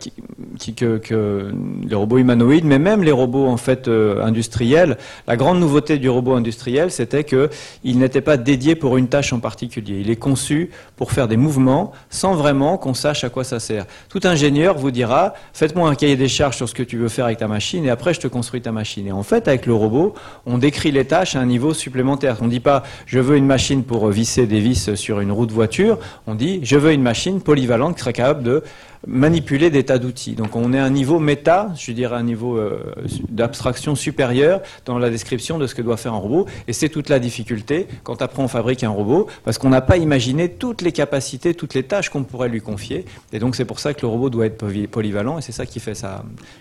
[0.67, 4.99] les robots humanoïdes, mais même les robots en fait euh, industriels.
[5.29, 7.51] La grande nouveauté du robot industriel, c'était que
[7.85, 10.01] il n'était pas dédié pour une tâche en particulier.
[10.01, 13.87] Il est conçu pour faire des mouvements sans vraiment qu'on sache à quoi ça sert.
[14.09, 17.27] Tout ingénieur vous dira faites-moi un cahier des charges sur ce que tu veux faire
[17.27, 19.07] avec ta machine et après je te construis ta machine.
[19.07, 20.15] Et en fait, avec le robot,
[20.47, 22.39] on décrit les tâches à un niveau supplémentaire.
[22.41, 25.47] On ne dit pas je veux une machine pour visser des vis sur une roue
[25.47, 26.01] de voiture.
[26.27, 28.63] On dit je veux une machine polyvalente qui serait capable de
[29.07, 30.33] manipuler des tas d'outils.
[30.33, 32.95] Donc on est à un niveau méta, je dirais un niveau euh,
[33.29, 36.47] d'abstraction supérieur dans la description de ce que doit faire un robot.
[36.69, 39.97] Et c'est toute la difficulté quand après on fabrique un robot, parce qu'on n'a pas
[39.97, 43.05] imaginé toutes les capacités, toutes les tâches qu'on pourrait lui confier.
[43.33, 45.67] Et donc c'est pour ça que le robot doit être poly- polyvalent et c'est ça
[45.67, 45.95] qui fait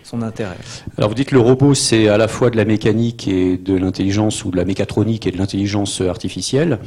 [0.03, 0.57] son intérêt.
[0.97, 3.75] Alors vous dites que le robot c'est à la fois de la mécanique et de
[3.75, 6.79] l'intelligence ou de la mécatronique et de l'intelligence artificielle.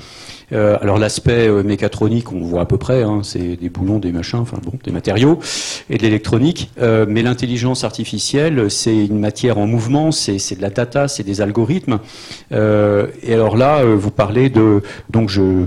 [0.53, 4.13] Euh, alors l'aspect euh, mécatronique on voit à peu près, hein, c'est des boulons, des
[4.13, 5.38] machins, enfin bon, des matériaux
[5.91, 6.71] et de l'électronique.
[6.81, 11.41] Euh, mais l'intelligence artificielle c'est une matière en mouvement, c'est de la data, c'est des
[11.41, 11.99] algorithmes.
[12.53, 15.67] Euh, et alors là euh, vous parlez de donc je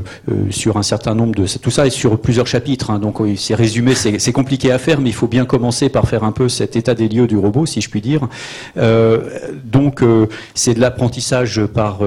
[0.49, 3.93] sur un certain nombre de tout ça est sur plusieurs chapitres, hein, donc c'est résumé,
[3.95, 6.93] c'est compliqué à faire, mais il faut bien commencer par faire un peu cet état
[6.93, 8.27] des lieux du robot, si je puis dire.
[9.65, 10.03] Donc,
[10.53, 11.99] c'est de l'apprentissage par,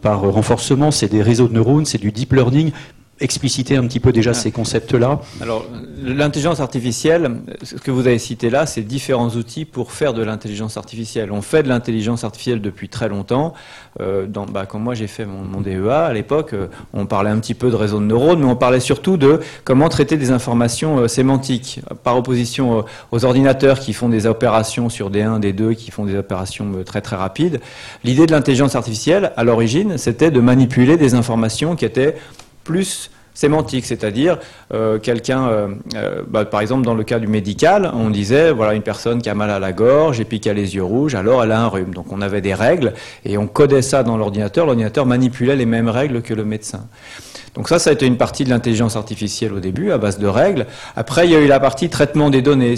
[0.00, 2.72] par renforcement, c'est des réseaux de neurones, c'est du deep learning.
[3.20, 5.20] Expliciter un petit peu déjà ces concepts-là.
[5.40, 5.66] Alors,
[6.04, 10.76] l'intelligence artificielle, ce que vous avez cité là, c'est différents outils pour faire de l'intelligence
[10.76, 11.32] artificielle.
[11.32, 13.54] On fait de l'intelligence artificielle depuis très longtemps.
[14.00, 17.30] Euh, dans, bah, quand moi j'ai fait mon, mon DEA, à l'époque, euh, on parlait
[17.30, 20.30] un petit peu de réseau de neurones, mais on parlait surtout de comment traiter des
[20.30, 25.52] informations euh, sémantiques, par opposition aux ordinateurs qui font des opérations sur des 1, des
[25.52, 27.60] 2, qui font des opérations très très rapides.
[28.04, 32.14] L'idée de l'intelligence artificielle, à l'origine, c'était de manipuler des informations qui étaient
[32.68, 34.38] plus sémantique, c'est-à-dire
[34.74, 38.74] euh, quelqu'un, euh, euh, bah, par exemple dans le cas du médical, on disait voilà
[38.74, 41.14] une personne qui a mal à la gorge et puis qui a les yeux rouges,
[41.14, 41.94] alors elle a un rhume.
[41.94, 42.92] Donc on avait des règles
[43.24, 44.66] et on codait ça dans l'ordinateur.
[44.66, 46.88] L'ordinateur manipulait les mêmes règles que le médecin.
[47.58, 50.28] Donc ça, ça a été une partie de l'intelligence artificielle au début, à base de
[50.28, 50.66] règles.
[50.94, 52.76] Après, il y a eu la partie traitement des données.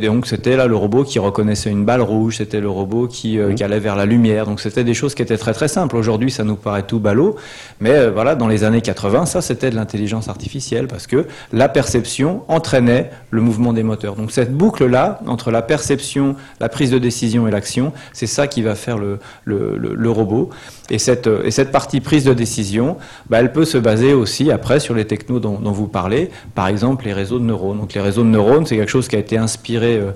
[0.00, 3.52] Donc c'était là le robot qui reconnaissait une balle rouge, c'était le robot qui, euh,
[3.52, 4.46] qui, allait vers la lumière.
[4.46, 5.94] Donc c'était des choses qui étaient très très simples.
[5.96, 7.36] Aujourd'hui, ça nous paraît tout ballot,
[7.80, 11.68] mais euh, voilà, dans les années 80, ça c'était de l'intelligence artificielle parce que la
[11.68, 14.16] perception entraînait le mouvement des moteurs.
[14.16, 18.46] Donc cette boucle là entre la perception, la prise de décision et l'action, c'est ça
[18.46, 20.48] qui va faire le, le, le, robot.
[20.88, 22.96] Et cette, et cette partie prise de décision,
[23.28, 26.68] bah, elle peut se baser aussi après sur les technos dont, dont, vous parlez, par
[26.68, 27.78] exemple les réseaux de neurones.
[27.78, 30.10] Donc les réseaux de neurones, c'est quelque chose qui a été inspiré euh,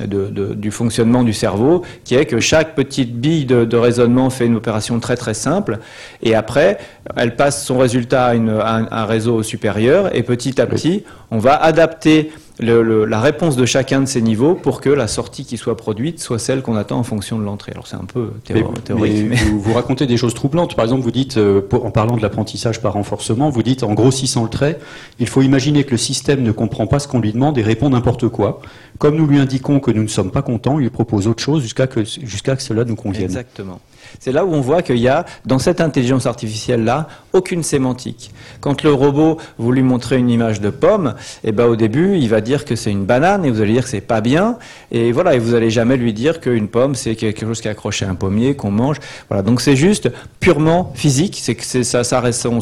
[0.00, 4.56] de, du fonctionnement du cerveau, qui est que chaque petite bille de, raisonnement fait une
[4.56, 5.78] opération très très simple,
[6.22, 6.78] et après,
[7.16, 11.54] elle passe son résultat à, une, un, réseau supérieur, et petit à petit, on va
[11.54, 16.20] adapter la réponse de chacun de ces niveaux pour que la sortie qui soit produite
[16.20, 17.72] soit celle qu'on attend en fonction de l'entrée.
[17.72, 18.66] Alors c'est un peu théorique.
[18.90, 20.76] Mais, Vous, vous, racontez des choses troublantes.
[20.76, 24.44] Par exemple, vous dites, euh, en parlant de l'apprentissage par renforcement, vous dites, en grossissant
[24.44, 24.78] le trait,
[25.18, 27.90] il faut imaginer que le système ne comprend pas ce qu'on lui demande et répond
[27.90, 28.60] n'importe quoi.
[28.98, 31.86] Comme nous lui indiquons que nous ne sommes pas contents, il propose autre chose jusqu'à
[31.86, 33.24] que, jusqu'à que cela nous convienne.
[33.24, 33.80] Exactement.
[34.20, 38.32] C'est là où on voit qu'il y a, dans cette intelligence artificielle-là, aucune sémantique.
[38.60, 42.16] Quand le robot, vous lui montrez une image de pomme, et eh ben, au début,
[42.16, 44.56] il va dire que c'est une banane, et vous allez dire que c'est pas bien,
[44.92, 47.70] et voilà, et vous allez jamais lui dire qu'une pomme, c'est quelque chose qui est
[47.70, 48.98] accroché à un pommier, qu'on mange.
[49.28, 49.42] Voilà.
[49.42, 52.60] Donc c'est juste purement physique, c'est que ça, ça, son,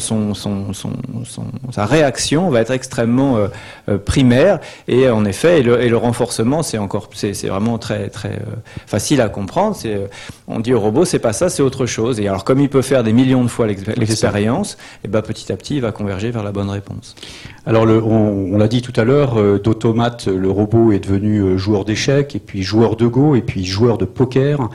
[1.71, 3.47] sa réaction va être extrêmement euh,
[3.89, 8.55] euh, primaire, et en effet, et le, renforcement, c'est encore, c'est vraiment très, très euh,
[8.85, 9.77] facile à comprendre.
[10.47, 12.19] On dit au robot, c'est pas ça, c'est autre chose.
[12.19, 15.51] Et alors, comme il peut faire des millions de fois l'expérience, et eh ben, petit
[15.51, 17.15] à petit, il va converger vers la bonne réponse.
[17.65, 21.57] Alors, le, on, l'a dit tout à l'heure, euh, d'automate, le robot est devenu euh,
[21.57, 24.69] joueur d'échecs, et puis joueur de Go, et puis joueur de poker.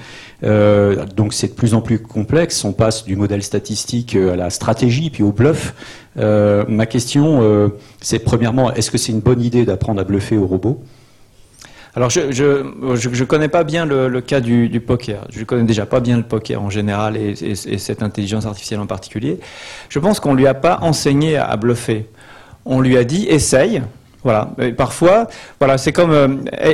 [0.44, 2.64] Euh, donc, c'est de plus en plus complexe.
[2.64, 5.74] On passe du modèle statistique à la stratégie, puis au bluff.
[6.16, 10.82] ma question, c'est premièrement, est-ce que c'est une bonne idée d'apprendre à bluffer au robot?
[11.98, 15.26] Alors, je je, connais pas bien le, cas du, poker.
[15.30, 19.40] Je connais déjà pas bien le poker en général et, cette intelligence artificielle en particulier.
[19.88, 22.06] Je pense qu'on lui a pas enseigné à bluffer.
[22.64, 23.82] On lui a dit essaye,
[24.24, 24.50] voilà.
[24.76, 25.28] parfois,
[25.60, 26.28] voilà, c'est comme euh,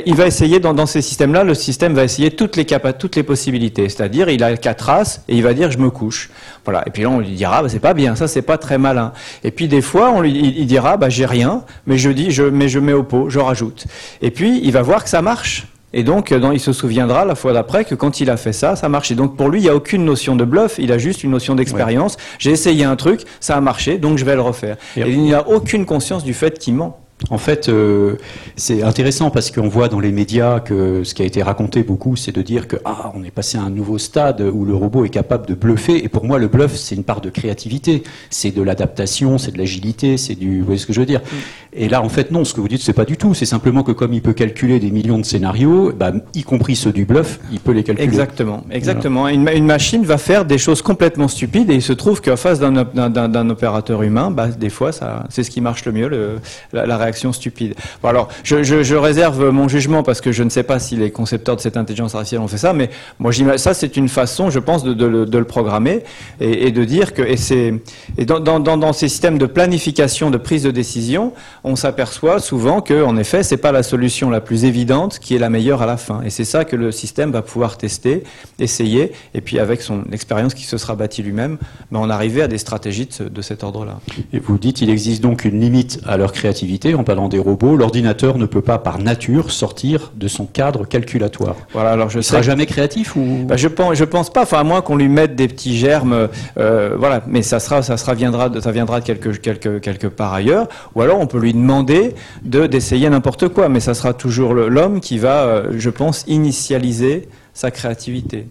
[0.07, 2.65] il va essayer dans, dans ces systèmes-là, le système va essayer toutes les
[2.99, 3.89] toutes les possibilités.
[3.89, 6.31] C'est-à-dire, il a quatre races et il va dire je me couche.
[6.65, 6.83] Voilà.
[6.87, 9.13] Et puis là, on lui dira bah, c'est pas bien, ça c'est pas très malin.
[9.43, 12.45] Et puis des fois, on lui il, dira bah j'ai rien, mais je dis je
[12.45, 13.87] mais je mets au pot, je rajoute.
[14.23, 15.67] Et puis il va voir que ça marche.
[15.97, 18.75] Et donc, euh, il se souviendra la fois d'après que quand il a fait ça,
[18.75, 19.15] ça marchait.
[19.15, 21.55] Donc pour lui, il n'y a aucune notion de bluff, il a juste une notion
[21.55, 22.17] d'expérience.
[22.41, 24.77] J'ai essayé un truc, ça a marché, donc je vais le refaire.
[24.97, 27.04] Et, et il n'y a aucune conscience du fait qu'il ment.
[27.31, 28.17] En fait, euh,
[28.57, 32.17] c'est intéressant parce qu'on voit dans les médias que ce qui a été raconté beaucoup,
[32.17, 35.05] c'est de dire que ah, on est passé à un nouveau stade où le robot
[35.05, 36.05] est capable de bluffer.
[36.05, 39.59] Et pour moi, le bluff, c'est une part de créativité, c'est de l'adaptation, c'est de
[39.59, 40.61] l'agilité, c'est du.
[40.61, 41.21] Vous voyez ce que je veux dire?
[41.21, 41.37] Mm.
[41.77, 42.45] Et là, en fait, non.
[42.45, 43.35] Ce que vous dites, c'est pas du tout.
[43.35, 46.93] C'est simplement que comme il peut calculer des millions de scénarios, bah, y compris ceux
[46.93, 48.07] du bluff, il peut les calculer.
[48.07, 49.29] Exactement, exactement.
[49.29, 52.61] Une, une, machine va faire des choses complètement stupides et il se trouve qu'en face
[52.61, 56.37] d'un opérateur humain, bah, des fois, ça, c'est ce qui marche le mieux, le,
[56.73, 57.75] la, la réaction stupide.
[58.03, 61.57] Bon, alors, je, réserve mon jugement parce que je ne sais pas si les concepteurs
[61.57, 64.85] de cette intelligence artificielle ont fait ça, mais moi, ça, c'est une façon, je pense,
[64.85, 66.05] de, le programmer
[66.41, 67.75] et, de dire que, et c'est,
[68.17, 71.33] et dans, ces systèmes de planification, de prise de décision,
[71.65, 75.39] on s'aperçoit souvent que, en effet, c'est pas la solution la plus évidente qui est
[75.39, 76.23] la meilleure à la fin.
[76.23, 78.25] Et c'est ça que le système va pouvoir tester,
[78.59, 81.59] essayer, et puis avec son expérience qui se sera bâtie lui-même,
[81.91, 84.01] ben, on arriver à des stratégies de cet ordre-là.
[84.33, 86.95] Et vous dites, il existe donc une limite à leur créativité.
[87.05, 91.55] En parlant des robots, l'ordinateur ne peut pas par nature sortir de son cadre calculatoire.
[91.75, 94.45] Voilà, alors je Il sera jamais créatif ou bah, Je pense, je pense pas.
[94.45, 97.23] Enfin, à moins qu'on lui mette des petits germes, euh, voilà.
[97.27, 100.67] Mais ça sera, ça sera viendra, ça viendra de quelque, quelque, quelque part ailleurs.
[100.95, 105.01] Ou alors on peut lui demander de d'essayer n'importe quoi, mais ça sera toujours l'homme
[105.01, 108.47] qui va, euh, je pense, initialiser sa créativité.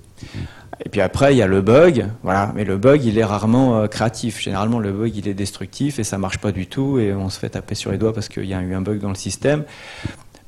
[0.86, 2.52] Et puis après, il y a le bug, voilà.
[2.56, 4.42] Mais le bug, il est rarement euh, créatif.
[4.42, 7.40] Généralement, le bug, il est destructif et ça marche pas du tout et on se
[7.40, 9.64] fait taper sur les doigts parce qu'il y a eu un bug dans le système.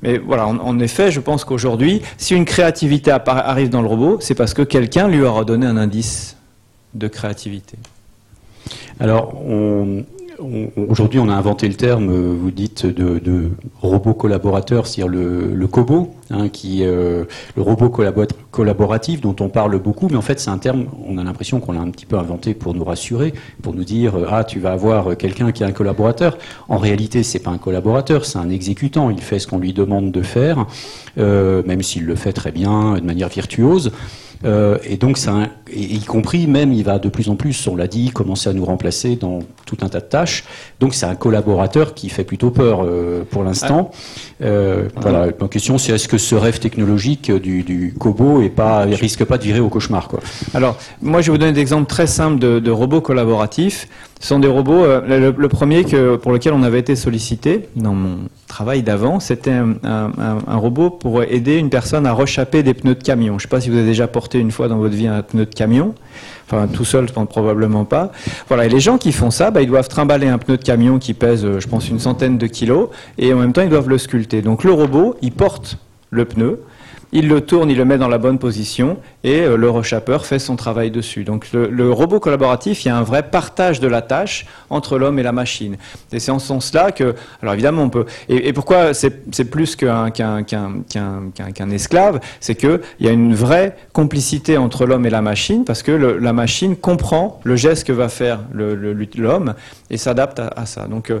[0.02, 4.34] Mais voilà, en, effet, je pense qu'aujourd'hui, si une créativité arrive dans le robot, c'est
[4.34, 6.36] parce que quelqu'un lui aura donné un indice
[6.94, 7.78] de créativité.
[9.00, 10.04] Alors, on,
[10.38, 16.14] Aujourd'hui, on a inventé le terme, euh, vous dites, de, robot collaborateur, c'est-à-dire le, COBO,
[16.30, 17.24] hein, qui euh,
[17.56, 17.90] le robot
[18.50, 21.72] collaboratif dont on parle beaucoup, mais en fait, c'est un terme, on a l'impression qu'on
[21.72, 24.72] l'a un petit peu inventé pour nous rassurer, pour nous dire, euh, ah, tu vas
[24.72, 26.36] avoir quelqu'un qui est un collaborateur.
[26.68, 29.10] En réalité, c'est pas un collaborateur, c'est un exécutant.
[29.10, 30.66] Il fait ce qu'on lui demande de faire,
[31.16, 33.92] même s'il le fait très bien, de manière virtuose.
[34.84, 35.18] Et donc,
[35.72, 38.52] et y compris même, il va de plus en plus, on l'a dit, commencer à
[38.52, 40.44] nous remplacer dans tout un tas de tâches.
[40.80, 43.90] Donc c'est un collaborateur qui fait plutôt peur euh, pour l'instant.
[44.42, 48.82] Euh, voilà, ma question c'est est-ce que ce rêve technologique du, du Kobo est pas,
[48.82, 50.20] risque pas de virer au cauchemar quoi?
[50.54, 53.88] Alors, moi je vais vous donner des exemples très simples de, de robots collaboratifs.
[54.20, 55.84] Ce sont des robots, euh, le, premier
[56.22, 58.16] pour lequel on avait été sollicité dans mon
[58.48, 63.32] travail d'avant, c'était un robot pour aider une personne à rechapper des pneus de camion.
[63.32, 65.22] Je ne sais pas si vous avez déjà porté une fois dans votre vie un
[65.22, 65.94] pneu de camion.
[66.48, 68.12] Enfin, tout seul, je pense probablement pas.
[68.48, 70.98] Voilà, et les gens qui font ça, bah, ils doivent trimballer un pneu de camion
[70.98, 73.88] qui pèse, euh, je pense, une centaine de kilos, et en même temps, ils doivent
[73.88, 74.42] le sculpter.
[74.42, 75.78] Donc le robot, il porte
[76.10, 76.62] le pneu,
[77.12, 80.38] il le tourne, il le met dans la bonne position et euh, le rechapeur fait
[80.38, 81.24] son travail dessus.
[81.24, 85.18] Donc le, robot collaboratif, il y a un vrai partage de la tâche entre l'homme
[85.18, 85.76] et la machine.
[86.12, 88.06] Et c'est en ce sens-là que, alors évidemment, on peut.
[88.28, 90.10] Et, pourquoi c'est plus qu'un
[91.70, 95.82] esclave, c'est que il y a une vraie complicité entre l'homme et la machine parce
[95.82, 99.54] que la machine comprend le geste que va faire l'homme
[99.90, 100.86] et s'adapte à, ça.
[100.88, 101.20] Donc, euh,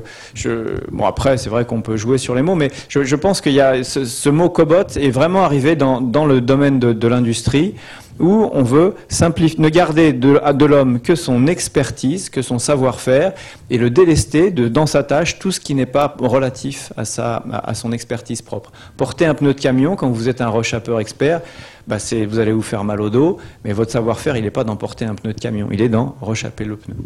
[0.90, 3.52] bon après, c'est vrai qu'on peut jouer sur les mots, mais je, je pense qu'il
[3.52, 7.08] y a ce, ce mot cobot est vraiment arrivé dans, dans le domaine de, de
[7.08, 7.74] l'industrie
[8.18, 13.32] où on veut simplifier, ne garder de, de l'homme que son expertise, que son savoir-faire,
[13.70, 17.44] et le délester de, dans sa tâche tout ce qui n'est pas relatif à, sa,
[17.52, 18.72] à, son expertise propre.
[18.96, 21.40] Porter un pneu de camion quand vous êtes un rechapeur expert,
[21.86, 24.76] bah vous allez vous faire mal au dos, mais votre savoir-faire, il n'est pas dans
[24.76, 26.96] porter un pneu de camion, il est dans rechapper le pneu.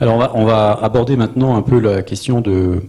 [0.00, 2.82] Alors on va, on va aborder maintenant un peu la question de,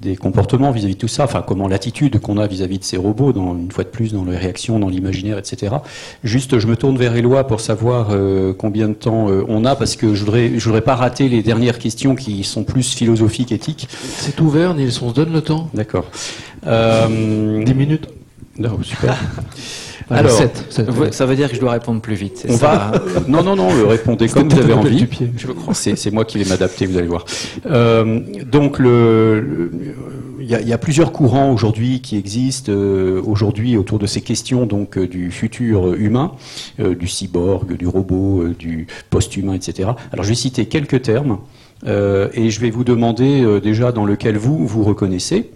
[0.00, 3.32] des comportements vis-à-vis de tout ça, enfin comment l'attitude qu'on a vis-à-vis de ces robots,
[3.32, 5.76] dans, une fois de plus dans les réactions, dans l'imaginaire, etc.
[6.24, 9.76] Juste, je me tourne vers Éloi pour savoir euh, combien de temps euh, on a,
[9.76, 13.52] parce que je voudrais, je voudrais pas rater les dernières questions qui sont plus philosophiques,
[13.52, 13.88] éthiques.
[13.90, 16.06] C'est ouvert, Nils, on se donne le temps D'accord.
[16.66, 18.08] Euh, 10 minutes
[18.58, 19.18] non, super.
[20.10, 21.12] Alors, Alors, 7.
[21.12, 22.38] Ça veut dire que je dois répondre plus vite.
[22.46, 22.92] c'est ça
[23.28, 25.06] non, non, non, euh, répondez comme vous avez envie.
[25.36, 25.74] Je crois.
[25.74, 27.24] C'est, moi qui vais m'adapter, vous allez voir.
[27.66, 29.70] Euh, donc, le,
[30.40, 34.06] il y, a, il y a plusieurs courants aujourd'hui qui existent euh, aujourd'hui autour de
[34.06, 36.32] ces questions donc euh, du futur humain,
[36.78, 39.90] du cyborg, du robot, du post-humain, etc.
[40.12, 41.38] Alors, je vais citer quelques termes
[41.86, 45.50] et je vais vous demander déjà dans lequel vous vous reconnaissez.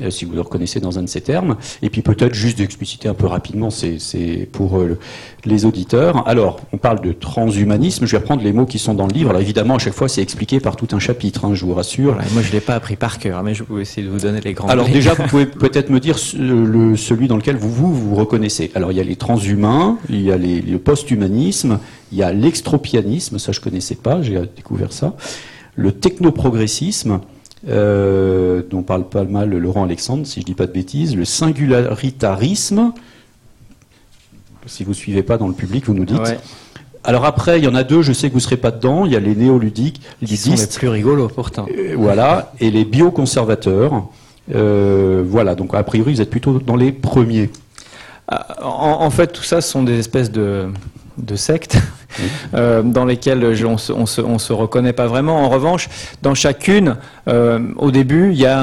[0.00, 3.08] Euh, si vous le reconnaissez dans un de ces termes, et puis peut-être juste d'expliciter
[3.08, 4.98] un peu rapidement, c'est pour euh, le-
[5.44, 6.26] les auditeurs.
[6.26, 9.30] Alors, on parle de transhumanisme, je vais reprendre les mots qui sont dans le livre.
[9.30, 12.14] Alors évidemment, à chaque fois, c'est expliqué par tout un chapitre, hein, je vous rassure.
[12.32, 14.54] Moi, je l'ai pas appris par cœur, mais je peux essayer de vous donner les
[14.54, 14.68] grands.
[14.68, 18.70] Alors déjà, vous pouvez peut-être me dire le, celui dans lequel vous, vous vous reconnaissez.
[18.74, 21.78] Alors il y a les transhumains, il y a les, le post-humanisme,
[22.12, 25.14] il y a l'extropianisme, ça je connaissais pas, j'ai découvert ça.
[25.74, 27.20] Le technoprogressisme,
[27.68, 31.14] euh, dont parle pas mal Laurent Alexandre, si je dis pas de bêtises.
[31.14, 32.92] Le singularitarisme,
[34.66, 36.18] si vous suivez pas dans le public, vous nous dites.
[36.18, 36.38] Ouais,
[37.04, 39.04] Alors après, il y en a deux, je sais que vous serez pas dedans.
[39.04, 41.66] Il y a les néoludiques, qui sont les plus rigolos pourtant.
[41.76, 44.04] euh, voilà, et les bioconservateurs.
[44.54, 47.50] Euh, voilà, donc a priori, vous êtes plutôt dans les premiers.
[48.28, 50.68] Ah, En, en fait, tout ça ce sont des espèces de,
[51.18, 51.76] de sectes
[52.54, 55.44] euh, dans lesquelles on se, on, se, on se reconnaît pas vraiment.
[55.44, 55.88] En revanche,
[56.22, 56.96] dans chacune,
[57.28, 58.58] euh, au début, il y, y a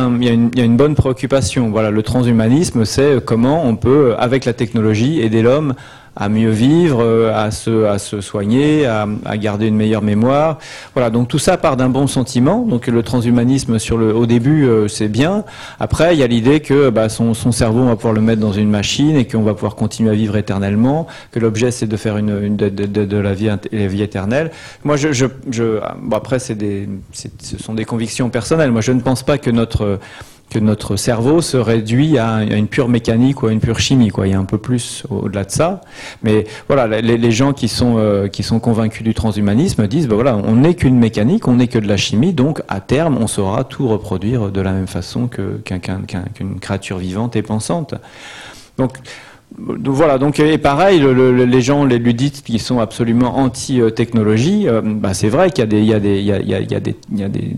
[0.66, 1.70] une bonne préoccupation.
[1.70, 5.74] Voilà, le transhumanisme, c'est comment on peut, avec la technologie, aider l'homme
[6.20, 7.04] à mieux vivre,
[7.34, 10.58] à se, à se soigner, à, à garder une meilleure mémoire.
[10.94, 12.66] Voilà, donc tout ça part d'un bon sentiment.
[12.66, 15.46] Donc le transhumanisme, sur le, au début, euh, c'est bien.
[15.80, 18.42] Après, il y a l'idée que bah, son, son cerveau, on va pouvoir le mettre
[18.42, 21.08] dans une machine et qu'on va pouvoir continuer à vivre éternellement.
[21.32, 24.52] Que l'objet, c'est de faire une, une de, de- de- la vie, la vie éternelle.
[24.84, 28.72] Moi, je, je, je bon, après, c'est des, ce sont des convictions personnelles.
[28.72, 30.00] Moi, je ne pense pas que notre
[30.50, 34.10] que notre cerveau se réduit à, une pure mécanique ou à une pure chimie.
[34.10, 34.28] Quoi.
[34.28, 35.82] Il y a un peu plus au- au-delà de ça.
[36.24, 40.36] Mais voilà, les, gens qui sont, euh, qui sont convaincus du transhumanisme disent, ben voilà,
[40.38, 43.64] on n'est qu'une mécanique, on n'est que de la chimie, donc à terme, on saura
[43.64, 47.94] tout reproduire de la même façon qu'une créature vivante et pensante.
[48.78, 48.98] Donc,
[49.58, 54.82] voilà, donc et pareil, le- le- les gens, les ludites qui sont absolument anti-technologie, euh,
[54.84, 57.56] bah, c'est vrai qu'il y a des, il y a des, il y a des,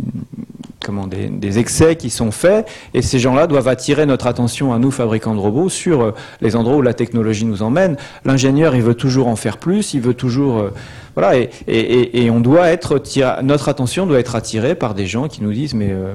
[0.84, 4.80] comment, des, des excès qui sont faits, et ces gens-là doivent attirer notre attention à
[4.80, 7.98] nous, fabricants de robots, sur euh, les endroits où la technologie nous emmène.
[8.26, 10.74] L'ingénieur, il veut toujours en faire plus, il veut toujours, euh,
[11.16, 13.02] voilà, et, et, et, et on doit être,
[13.44, 16.14] notre attention doit être attirée par des gens qui nous disent, mais euh,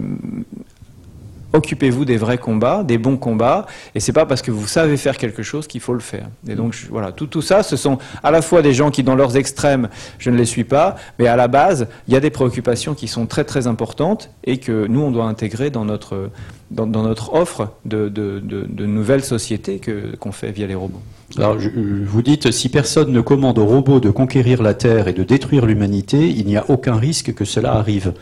[1.53, 5.17] occupez-vous des vrais combats, des bons combats, et c'est pas parce que vous savez faire
[5.17, 6.29] quelque chose qu'il faut le faire.
[6.49, 9.37] Et donc voilà, tout, ça, ce sont à la fois des gens qui, dans leurs
[9.37, 12.95] extrêmes, je ne les suis pas, mais à la base, il y a des préoccupations
[12.95, 16.31] qui sont très très importantes et que nous, on doit intégrer dans notre,
[16.71, 19.81] dans, offre de, nouvelles sociétés
[20.19, 21.01] qu'on fait via les robots.
[21.39, 25.25] Alors, vous dites, si personne ne commande aux robots de conquérir la Terre et de
[25.25, 28.13] détruire l'humanité, il n'y a aucun risque que cela arrive.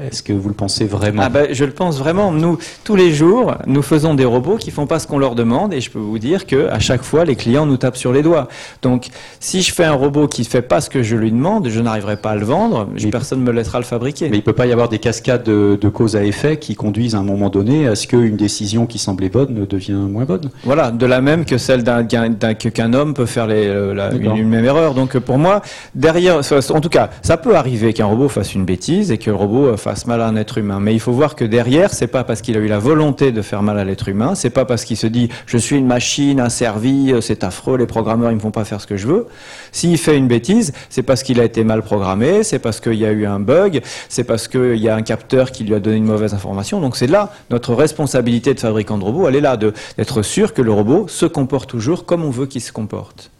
[0.00, 2.30] Est-ce que vous le pensez vraiment Ah ben, je le pense vraiment.
[2.30, 5.74] Nous, tous les jours, nous faisons des robots qui font pas ce qu'on leur demande,
[5.74, 8.22] et je peux vous dire que à chaque fois, les clients nous tapent sur les
[8.22, 8.48] doigts.
[8.82, 9.08] Donc,
[9.40, 11.80] si je fais un robot qui ne fait pas ce que je lui demande, je
[11.80, 12.88] n'arriverai pas à le vendre.
[13.02, 14.28] Mais- personne ne me laissera le fabriquer.
[14.28, 16.74] Mais il ne peut pas y avoir des cascades de, de cause à effet qui
[16.76, 20.50] conduisent à un moment donné à ce qu'une décision qui semblait bonne devient moins bonne.
[20.64, 24.48] Voilà, de la même que celle d'un qu'un homme peut faire les, euh, la- une,
[24.48, 24.94] même erreur.
[24.94, 25.62] Donc pour moi,
[25.94, 29.36] derrière, en tout cas, ça peut arriver qu'un robot fasse une bêtise et que le
[29.36, 30.80] robot euh, fasse mal à un être humain.
[30.80, 33.40] Mais il faut voir que derrière, c'est pas parce qu'il a eu la volonté de
[33.40, 36.40] faire mal à l'être humain, c'est pas parce qu'il se dit je suis une machine
[36.40, 39.26] asservie, euh, c'est affreux, les programmeurs ils me font pas faire ce que je veux.
[39.72, 43.06] S'il fait une bêtise, c'est parce qu'il a été mal programmé, c'est parce qu'il y
[43.06, 45.96] a eu un bug, c'est parce qu'il y a un capteur qui lui a donné
[45.96, 46.82] une mauvaise information.
[46.82, 50.60] Donc c'est là notre responsabilité de fabricant de robot, elle est là d'être sûr que
[50.60, 53.30] le robot se comporte toujours comme on veut qu'il se comporte.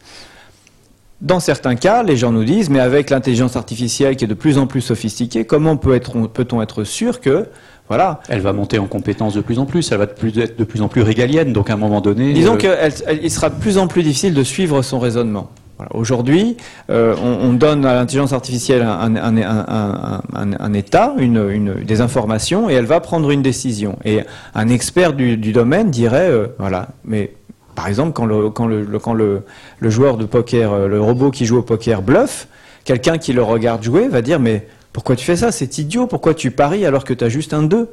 [1.21, 4.57] Dans certains cas, les gens nous disent, mais avec l'intelligence artificielle qui est de plus
[4.57, 7.47] en plus sophistiquée, comment peut être- peut-on être sûr que,
[7.89, 10.57] voilà, Elle va monter en compétences de plus en plus, elle va être, plus- être
[10.59, 12.33] de plus en plus régalienne, donc à un moment donné...
[12.35, 15.51] Disons euh, qu'il sera de plus en plus difficile de suivre son raisonnement.
[15.77, 15.95] Voilà.
[15.95, 16.57] Aujourd'hui,
[16.91, 21.49] euh, on, on donne à l'intelligence artificielle un, un- un- un- un- un état, une,
[21.51, 23.97] une- des informations, et elle va prendre une décision.
[24.05, 24.21] Et
[24.55, 27.33] un expert du, du domaine dirait, euh, voilà, mais
[27.79, 29.43] par exemple, quand, le, quand, le, quand le,
[29.79, 32.49] le joueur de poker, euh, le robot qui joue au poker bluffe,
[32.83, 35.53] quelqu'un qui le regarde jouer va dire, mais pourquoi tu fais ça?
[35.53, 37.89] C'est idiot, pourquoi tu paries alors que tu as juste un 2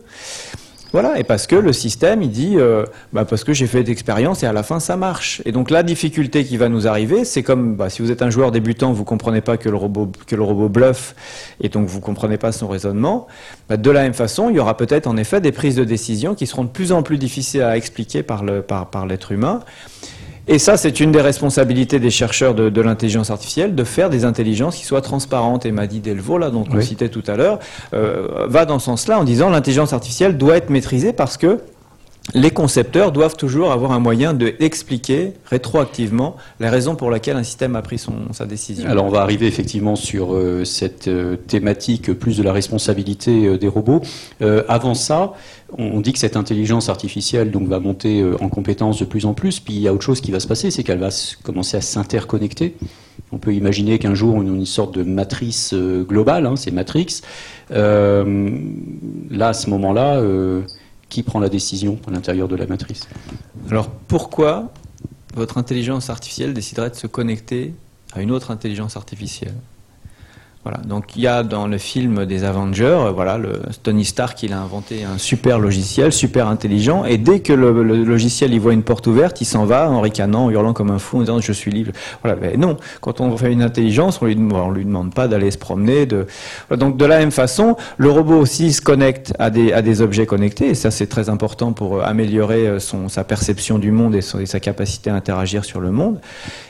[0.95, 4.43] voilà, et parce que le système, il dit, euh, bah parce que j'ai fait d'expérience
[4.43, 5.41] et à la fin ça marche.
[5.43, 8.29] Et donc la difficulté qui va nous arriver, c'est comme bah, si vous êtes un
[8.29, 11.13] joueur débutant, vous comprenez pas que le robot que le robot bluffe,
[11.59, 13.27] et donc vous comprenez pas son raisonnement.
[13.67, 16.33] Bah, de la même façon, il y aura peut-être en effet des prises de décision
[16.33, 18.45] qui seront de plus en plus difficiles à expliquer par
[19.05, 19.59] l'être humain.
[20.47, 24.25] Et ça, c'est une des responsabilités des chercheurs de, de l'intelligence artificielle, de faire des
[24.25, 25.65] intelligences qui soient transparentes.
[25.65, 26.85] Et Madi Delvaux, là, dont on Oui.
[26.85, 27.59] citait tout à l'heure,
[27.93, 31.59] euh, va dans ce sens-là en disant l'intelligence artificielle doit être maîtrisée parce que
[32.33, 37.75] les concepteurs doivent toujours avoir un moyen d'expliquer rétroactivement la raison pour laquelle un système
[37.75, 38.89] a pris son, sa décision.
[38.89, 43.57] Alors on va arriver effectivement sur euh, cette euh, thématique plus de la responsabilité euh,
[43.57, 44.01] des robots.
[44.67, 45.33] Avant ça,
[45.77, 49.59] on, dit que cette intelligence artificielle donc va monter en compétence de plus en plus.
[49.59, 51.09] Puis il y a autre chose qui va se passer, c'est qu'elle va
[51.43, 52.75] commencer à s'interconnecter.
[53.31, 57.21] On peut imaginer qu'un jour on a une sorte de matrice globale, hein, c'est Matrix.
[57.69, 58.23] Là,
[59.47, 60.21] à ce moment-là,
[61.15, 63.07] qui prend la décision à l'intérieur de la matrice.
[63.71, 64.73] Alors pourquoi
[65.33, 67.73] votre intelligence artificielle déciderait de se connecter
[68.11, 69.53] à une autre intelligence artificielle?
[70.65, 74.41] Voilà, donc il y a dans le film des Avengers, euh, voilà, le Tony Stark,
[74.41, 78.73] il a inventé un super logiciel, super intelligent, et dès que le, logiciel il voit
[78.73, 81.39] une porte ouverte, il s'en va en ricanant, en hurlant comme un fou, en disant
[81.39, 81.91] je suis libre.
[82.23, 85.59] Voilà, mais non, quand on fait une intelligence, on lui, lui demande pas d'aller se
[85.59, 86.07] promener.
[86.71, 90.75] Donc de la même façon, le robot aussi se connecte à des, objets connectés, et
[90.75, 94.59] ça c'est très important pour euh, améliorer euh, son, sa perception du monde et, sa
[94.59, 96.19] capacité à interagir sur le monde.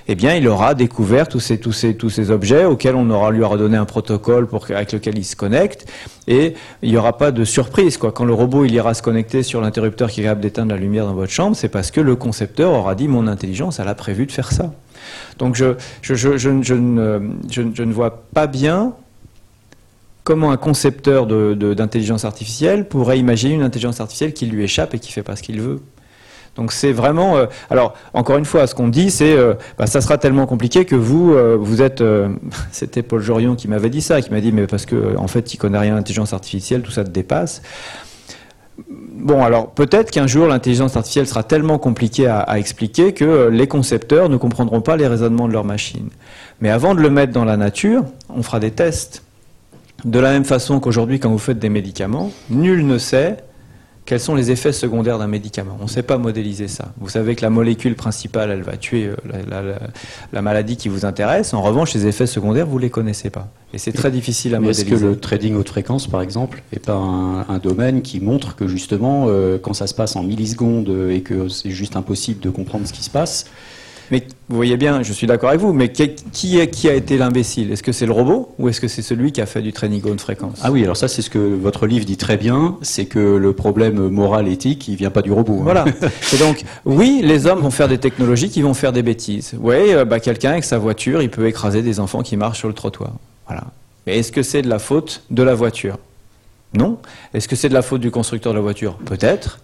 [0.10, 3.85] Eh bien, il aura découvert tous ces objets auxquels on aura lui aura donné un
[3.86, 5.91] protocole pour, avec lequel il se connecte,
[6.28, 7.98] et il n'y aura pas de surprise.
[7.98, 8.12] Quoi.
[8.12, 11.06] Quand le robot il ira se connecter sur l'interrupteur qui est capable d'éteindre la lumière
[11.06, 14.26] dans votre chambre, c'est parce que le concepteur aura dit mon intelligence, elle a prévu
[14.26, 14.74] de faire ça.
[15.38, 17.19] Donc je, je, je, je, ne,
[17.58, 18.93] ne vois pas bien
[20.24, 25.12] comment un concepteur d'intelligence artificielle pourrait imaginer une intelligence artificielle qui lui échappe et qui
[25.12, 25.82] fait pas ce qu'il veut.
[26.55, 27.37] Donc c'est vraiment.
[27.37, 30.85] euh, alors encore une fois, ce qu'on dit, c'est euh, bah, ça sera tellement compliqué
[30.85, 32.03] que vous, euh, vous êtes.
[32.71, 35.53] C'était Paul Jorion qui m'avait dit ça, qui m'a dit mais parce que en fait,
[35.53, 37.61] il connaît rien à l'intelligence artificielle, tout ça te dépasse.
[38.89, 43.67] Bon, alors peut-être qu'un jour l'intelligence artificielle sera tellement compliquée à, à expliquer que les
[43.67, 46.09] concepteurs ne comprendront pas les raisonnements de leur machine.
[46.61, 49.23] Mais avant de le mettre dans la nature, on fera des tests.
[50.03, 53.37] De la même façon qu'aujourd'hui, quand vous faites des médicaments, nul ne sait
[54.05, 55.77] quels sont les effets secondaires d'un médicament?
[55.79, 56.93] On ne sait pas modéliser ça.
[56.99, 59.79] Vous savez que la molécule principale, elle va tuer euh, la, la- la-
[60.31, 61.53] la maladie qui vous intéresse.
[61.55, 63.47] En revanche, les effets secondaires, vous ne les connaissez pas.
[63.73, 65.03] Et c'est très difficile à Mais Est-ce modéliser.
[65.05, 68.67] que le trading haute fréquence, par exemple, n'est pas un, un domaine qui montre que
[68.67, 72.87] justement, euh, quand ça se passe en millisecondes et que c'est juste impossible de comprendre
[72.87, 73.47] ce qui se passe,
[74.11, 76.03] Mais vous voyez bien, je suis d'accord avec vous, mais qui,
[76.59, 77.71] est, qui a été l'imbécile?
[77.71, 80.01] Est-ce que c'est le robot ou est-ce que c'est celui qui a fait du training
[80.05, 80.59] haute fréquence?
[80.63, 83.53] Ah oui, alors ça c'est ce que votre livre dit très bien, c'est que le
[83.53, 85.57] problème moral éthique, il vient pas du robot.
[85.59, 85.63] hein.
[85.63, 85.85] Voilà.
[86.33, 89.53] Et donc, oui, les hommes vont faire des technologies qui vont faire des bêtises.
[89.59, 92.67] Oui, euh, bah, quelqu'un avec sa voiture, il peut écraser des enfants qui marchent sur
[92.67, 93.11] le trottoir.
[93.47, 93.63] Voilà.
[94.05, 95.97] Mais est-ce que c'est de la faute de la voiture?
[96.75, 96.97] Non.
[97.33, 98.97] Est-ce que c'est de la faute du constructeur de la voiture?
[99.05, 99.59] Peut-être.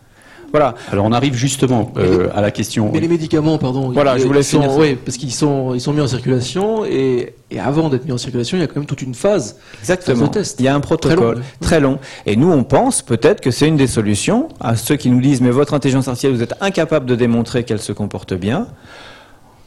[0.52, 0.76] Voilà.
[0.92, 2.90] Alors on arrive justement euh, à la question.
[2.94, 3.92] Mais les médicaments, pardon.
[3.92, 4.72] Voilà, je voulais finir.
[4.78, 8.18] Oui, parce qu'ils sont, ils sont mis en circulation et, et avant d'être mis en
[8.18, 9.58] circulation, il y a quand même toute une phase.
[9.80, 10.18] Exactement.
[10.20, 10.60] Phase de test.
[10.60, 12.00] Il y a un protocole Très long, très long.
[12.26, 15.42] Et nous, on pense peut-être que c'est une des solutions à ceux qui nous disent
[15.42, 18.68] mais votre intelligence artificielle, vous êtes incapable de démontrer qu'elle se comporte bien.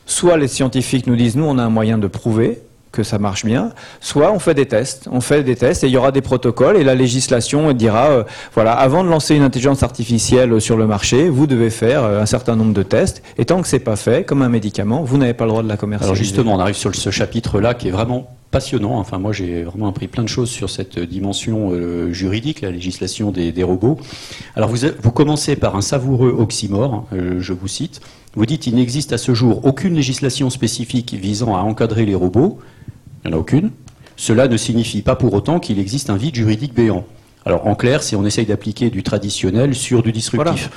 [0.06, 2.60] Soit les scientifiques nous disent nous, on a un moyen de prouver
[2.94, 5.92] que ça marche bien, soit on fait des tests, on fait des tests et il
[5.92, 8.24] y aura des protocoles et la législation dira euh,
[8.54, 12.26] voilà, avant de lancer une intelligence artificielle sur le marché, vous devez faire euh, un
[12.26, 15.34] certain nombre de tests et tant que c'est pas fait comme un médicament, vous n'avez
[15.34, 16.12] pas le droit de la commercialiser.
[16.12, 18.98] Alors justement, on arrive sur ce chapitre-là qui est vraiment passionnant.
[19.00, 23.32] Enfin, moi, j'ai vraiment appris plein de choses sur cette dimension euh, juridique, la législation
[23.32, 23.98] des, robots.
[24.54, 28.00] Alors, vous, commencez par un savoureux oxymore, je vous cite.
[28.36, 32.58] Vous dites il n'existe à ce jour aucune législation spécifique visant à encadrer les robots.
[33.24, 33.70] Il n'y en a aucune.
[34.16, 37.04] Cela ne signifie pas pour autant qu'il existe un vide juridique béant.
[37.46, 40.70] Alors, en clair, si on essaye d'appliquer du traditionnel sur du disruptif.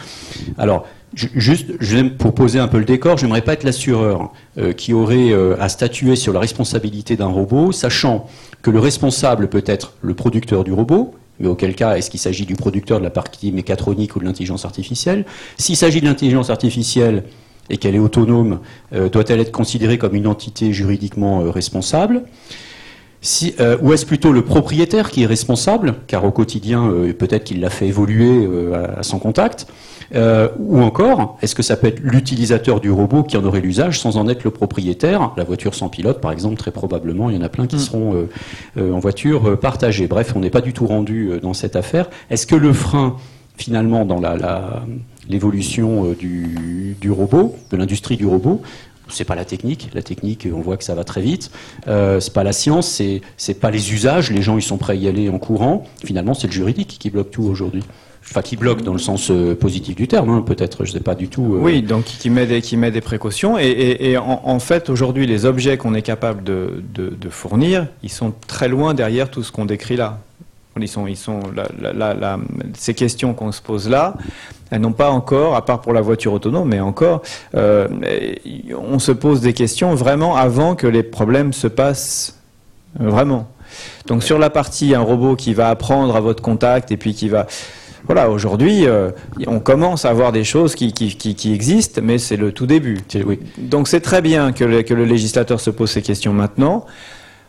[0.58, 4.74] Alors, ju- juste, je pour poser un peu le décor, j'aimerais pas être l'assureur euh,
[4.74, 8.28] qui aurait euh, à statuer sur la responsabilité d'un robot, sachant
[8.62, 12.46] que le responsable peut être le producteur du robot, mais auquel cas, est-ce qu'il s'agit
[12.46, 15.24] du producteur de la partie mécatronique ou de l'intelligence artificielle?
[15.58, 17.24] S'il s'agit de l'intelligence artificielle
[17.70, 18.60] et qu'elle est autonome,
[18.94, 22.24] euh, doit-elle être considérée comme une entité juridiquement euh, responsable?
[23.22, 27.60] Si, euh, ou est-ce plutôt le propriétaire qui est responsable, car au quotidien, peut-être qu'il
[27.60, 29.66] l'a fait évoluer à, à son contact
[30.16, 34.18] Ou encore, est-ce que ça peut être l'utilisateur du robot qui en aurait l'usage sans
[34.18, 35.32] en être le propriétaire?
[35.36, 37.80] La voiture sans pilote, par exemple, très probablement, il y en a plein qui Mm.
[37.80, 38.28] seront
[38.80, 40.06] en voiture partagée.
[40.08, 42.10] Bref, on n'est pas du tout rendu dans cette affaire.
[42.30, 43.16] Est-ce que le frein,
[43.58, 44.84] finalement, dans la- la-
[45.30, 48.62] l'évolution euh, du, robot, de l'industrie du robot,
[49.10, 49.90] c'est pas la technique.
[49.94, 51.50] La technique, on voit que ça va très vite.
[51.88, 54.32] Euh, c'est pas la science, c'est c'est pas les usages.
[54.32, 55.86] Les gens, ils sont prêts à y aller en courant.
[56.04, 57.84] Finalement, c'est le juridique qui bloque tout aujourd'hui.
[58.30, 60.84] Enfin, qui bloque dans le sens euh, positif du terme, hein, peut-être.
[60.84, 61.56] Je sais pas du tout.
[61.56, 63.58] euh, Oui, donc qui met des, qui met des précautions.
[63.58, 68.68] Et, en, fait, aujourd'hui, les objets qu'on est capable de, de- fournir, ils sont très
[68.68, 70.20] loin derrière tout ce qu'on décrit là.
[70.80, 72.40] Ils sont, ils sont, la- la- la-
[72.78, 74.16] ces questions qu'on se pose là,
[74.72, 77.22] elles n'ont pas encore, à part pour la voiture autonome, mais encore,
[77.56, 77.88] euh,
[78.78, 82.40] on se pose des questions vraiment avant que les problèmes se passent
[83.00, 83.48] vraiment.
[84.08, 87.30] Donc sur la partie un robot qui va apprendre à votre contact et puis qui
[87.30, 87.48] va
[88.06, 89.12] voilà, aujourd'hui, euh,
[89.48, 92.66] on commence à avoir des choses qui, qui, qui, qui existent, mais c'est le tout
[92.66, 93.00] début.
[93.26, 93.40] oui.
[93.58, 96.86] Donc c'est très bien que le, que le législateur se pose ces questions maintenant,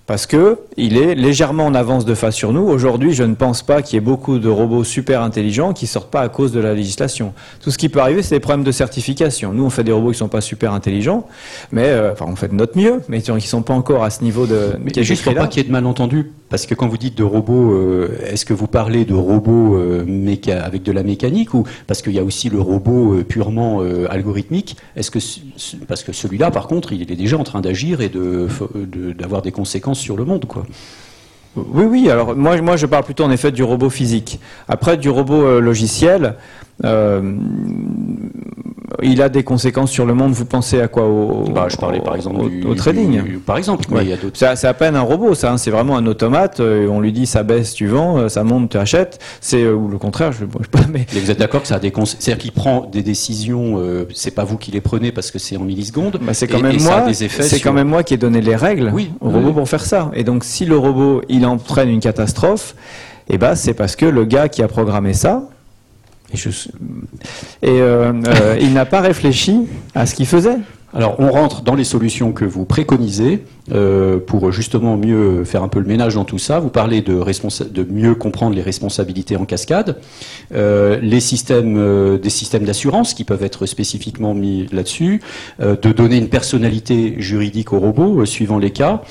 [0.09, 2.63] parce que il est légèrement en avance de face sur nous.
[2.63, 6.11] Aujourd'hui, je ne pense pas qu'il y ait beaucoup de robots super intelligents qui sortent
[6.11, 7.35] pas à cause de la législation.
[7.63, 9.53] Tout ce qui peut arriver, c'est des problèmes de certification.
[9.53, 11.27] Nous, on fait des robots qui sont pas super intelligents,
[11.73, 14.25] mais euh, enfin, on fait de notre mieux, mais qui sont pas encore à ce
[14.25, 14.71] niveau de.
[14.83, 17.19] Mais qui juste pour pas qu'il y ait de malentendus, parce que quand vous dites
[17.19, 21.53] de robots, euh, est-ce que vous parlez de robots euh, méca- avec de la mécanique
[21.53, 26.03] ou parce qu'il y a aussi le robot purement algorithmique Est-ce que ce- ce- parce
[26.03, 29.53] que celui-là, par contre, il est déjà en train d'agir et de de- d'avoir des
[29.53, 30.65] conséquences sur le monde, quoi.
[31.73, 32.11] Oui, oui.
[32.11, 34.41] Alors moi, moi, je parle plutôt en effet du robot physique.
[34.69, 36.35] Après, du robot euh, logiciel,
[36.85, 37.21] euh,
[39.03, 40.33] il a des conséquences sur le monde.
[40.33, 43.23] Vous pensez à quoi au, Bah, je parlais par exemple au, du, au trading.
[43.23, 44.05] du- par exemple, Ouais.
[44.05, 44.37] il y a d'autres.
[44.39, 45.53] C'est à peine un robot, ça.
[45.53, 45.57] hein.
[45.59, 46.61] C'est vraiment un automate.
[46.61, 49.19] euh, on lui dit ça baisse, tu vends, ça monte, tu achètes.
[49.41, 50.33] C'est ou le contraire.
[50.33, 52.53] Je, bon, je pas, mais vous êtes d'accord que ça a des conséquences C'est-à-dire qu'il
[52.53, 56.19] prend des décisions, euh, c'est pas vous qui les prenez parce que c'est en millisecondes.
[56.23, 57.05] bah, c'est quand et- même et moi.
[57.13, 59.69] C'est sur- quand même moi qui ai donné les règles Oui, au oui, robot pour
[59.69, 60.11] faire ça.
[60.15, 62.75] Et donc, si le robot il entraîne une catastrophe,
[63.29, 65.43] eh ben c'est parce que le gars qui a programmé ça.
[66.33, 70.59] Et, et euh, euh, il n'a pas réfléchi à ce qu'il faisait.
[70.95, 75.69] Alors, on rentre dans les solutions que vous préconisez euh, pour justement mieux faire un
[75.69, 76.59] peu le ménage dans tout ça.
[76.59, 77.19] Vous parlez de,
[77.91, 79.97] mieux comprendre les responsabilités en cascade,
[80.55, 85.21] euh, les systèmes, euh, des systèmes d'assurance qui peuvent être spécifiquement mis là-dessus,
[85.61, 89.03] de donner une personnalité juridique au robot euh, suivant les cas.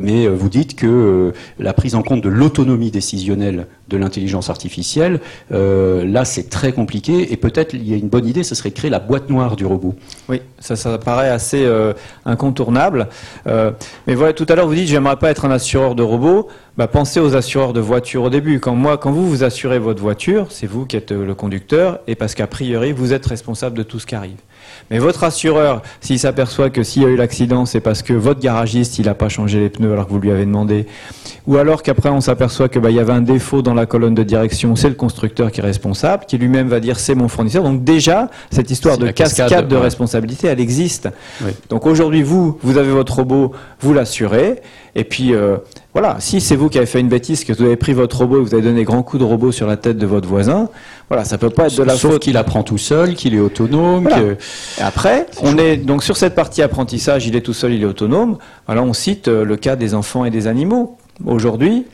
[0.00, 6.24] Mais vous dites que la prise en compte de l'autonomie décisionnelle de l'intelligence artificielle, là
[6.24, 8.90] c'est très compliqué et peut-être il y a une bonne idée, ce serait de créer
[8.90, 9.94] la boîte noire du robot.
[10.28, 11.68] Oui, ça, paraît assez
[12.24, 13.08] incontournable.
[13.46, 13.70] Euh,
[14.06, 16.48] mais voilà, tout à l'heure vous dites j'aimerais pas être un assureur de robots.
[16.76, 18.60] bah, pensez aux assureurs de voitures au début.
[18.60, 22.00] Quand moi, quand vous vous assurez votre voiture, c'est vous qui êtes euh, le conducteur,
[22.06, 24.38] et parce qu'a priori, vous êtes responsable de tout ce qui arrive.
[24.94, 28.38] Mais votre assureur, s'il s'aperçoit que s'il y a eu l'accident, c'est parce que votre
[28.38, 30.86] garagiste, il n'a pas changé les pneus alors que vous lui avez demandé,
[31.48, 34.14] ou alors qu'après on s'aperçoit que bah, il y avait un défaut dans la colonne
[34.14, 37.64] de direction, c'est le constructeur qui est responsable, qui lui-même va dire c'est mon fournisseur.
[37.64, 39.82] Donc déjà, cette histoire de cascade, cascade, de ouais.
[39.82, 41.08] responsabilité, elle existe.
[41.44, 41.50] Oui.
[41.70, 44.62] Donc aujourd'hui, vous, vous avez votre robot, vous l'assurez,
[44.96, 45.56] et puis euh,
[45.92, 48.38] voilà, si c'est vous qui avez fait une bêtise, que vous avez pris votre robot
[48.40, 50.68] et vous avez donné grand coup de robot sur la tête de votre voisin,
[51.08, 52.22] voilà, ça peut pas être de la Sauf faute.
[52.22, 54.04] qu'il apprend tout seul, qu'il est autonome.
[54.04, 54.18] Voilà.
[54.20, 54.36] que-
[54.78, 57.86] Et après, on est donc sur cette partie apprentissage, il est tout seul, il est
[57.86, 58.38] autonome.
[58.66, 60.96] Voilà, on cite euh, le cas des enfants et des animaux.
[61.24, 61.84] Aujourd'hui,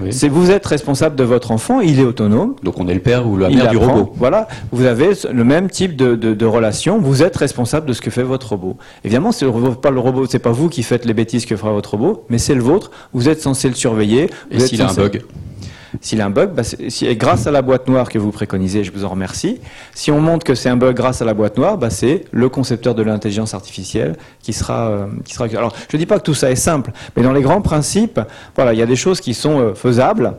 [0.00, 0.12] Oui.
[0.12, 2.54] c'est vous êtes responsable de votre enfant, il est autonome.
[2.62, 3.94] Donc on est le père ou la mère du apprend.
[3.94, 4.12] robot.
[4.16, 6.98] Voilà, vous avez le même type de, de- de relation.
[6.98, 8.76] Vous êtes responsable de ce que fait votre robot.
[9.04, 9.46] Évidemment, c'est
[9.82, 12.38] pas le robot, c'est pas vous qui faites les bêtises que fera votre robot, mais
[12.38, 12.90] c'est le vôtre.
[13.12, 14.30] Vous êtes censé le surveiller.
[14.50, 15.22] Et Vous êtes s'il a un bug
[16.00, 16.62] S'il a un bug, bah,
[17.14, 19.60] grâce à la boîte noire que vous préconisez, je vous en remercie.
[19.94, 22.48] Si on montre que c'est un bug grâce à la boîte noire, bah, c'est le
[22.48, 25.46] concepteur de l'intelligence artificielle qui sera, euh, qui sera.
[25.46, 28.20] Alors, je dis pas que tout ça est simple, mais dans les grands principes,
[28.54, 30.34] voilà, il y a des choses qui sont euh, faisables.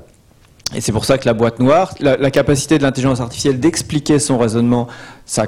[0.73, 4.37] Et c'est pour ça que la boîte noire, la, capacité de l'intelligence artificielle d'expliquer son
[4.37, 4.87] raisonnement,
[5.25, 5.47] ça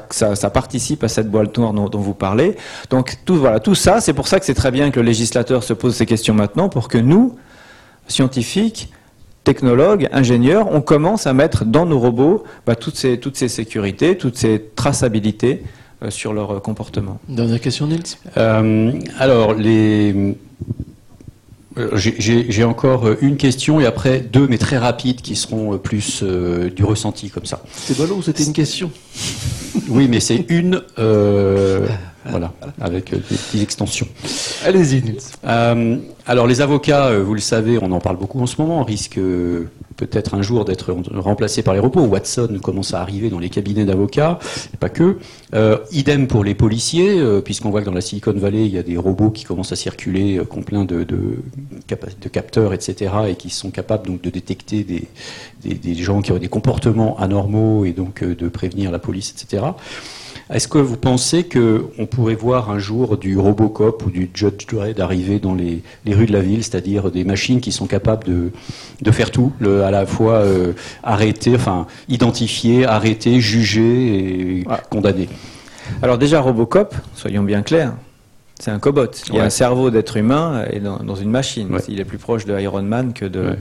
[0.54, 2.58] participe à cette boîte noire dont, dont vous parlez.
[2.90, 5.64] Donc tout, voilà, tout ça, c'est pour ça que c'est très bien que le législateur
[5.64, 7.38] se pose ces questions maintenant, pour que nous,
[8.08, 8.92] scientifiques,
[9.44, 14.18] technologues, ingénieurs, on commence à mettre dans nos robots bah, toutes, ces, toutes ces sécurités,
[14.18, 15.64] toutes ces traçabilités
[16.04, 17.20] euh, sur leur euh, comportement.
[17.28, 18.18] Dernière question, Nils.
[18.38, 20.36] Euh, alors, les...
[21.78, 25.78] euh, j'ai- encore euh, une question et après deux, mais très rapides, qui seront euh,
[25.78, 27.62] plus euh, du ressenti comme ça.
[27.74, 28.92] C'était ballot ou c'était une question?
[29.90, 31.88] Oui, mais c'est une, euh,
[32.30, 34.08] voilà, avec des petites extensions.
[34.66, 35.18] Allez-y, Nils.
[35.46, 35.98] Euh,
[36.28, 39.20] alors les avocats, vous le savez, on en parle beaucoup en ce moment, risquent
[40.06, 42.06] peut-être un jour d'être remplacés par les robots.
[42.06, 44.40] Watson commence à arriver dans les cabinets d'avocats,
[44.80, 45.18] pas que.
[45.54, 48.78] Euh, idem pour les policiers, euh, puisqu'on voit que dans la Silicon Valley, il y
[48.78, 51.38] a des robots qui commencent à circuler, euh, qui plein de, de,
[52.22, 55.08] de capteurs, etc., et qui sont capables donc de détecter des,
[55.64, 59.32] des, des gens qui ont des comportements anormaux et donc euh, de prévenir la police,
[59.32, 59.64] etc.
[60.52, 65.00] Est-ce que vous pensez qu'on pourrait voir un jour du Robocop ou du Judge Dredd
[65.00, 68.52] arriver dans les, les rues de la ville, c'est-à-dire des machines qui sont capables de,
[69.02, 74.76] de faire tout, le- à la fois euh, arrêter, enfin identifier, arrêter, juger et Ouais.
[74.90, 75.30] condamner?
[76.02, 77.94] Alors déjà, Robocop, soyons bien clairs,
[78.64, 79.08] c'est un cobot.
[79.28, 79.46] Il y a Ouais.
[79.48, 81.70] un cerveau d'être humain et dans, dans une machine.
[81.74, 81.82] Ouais.
[81.90, 83.42] Il est plus proche de Iron Man que de...
[83.42, 83.58] Ouais.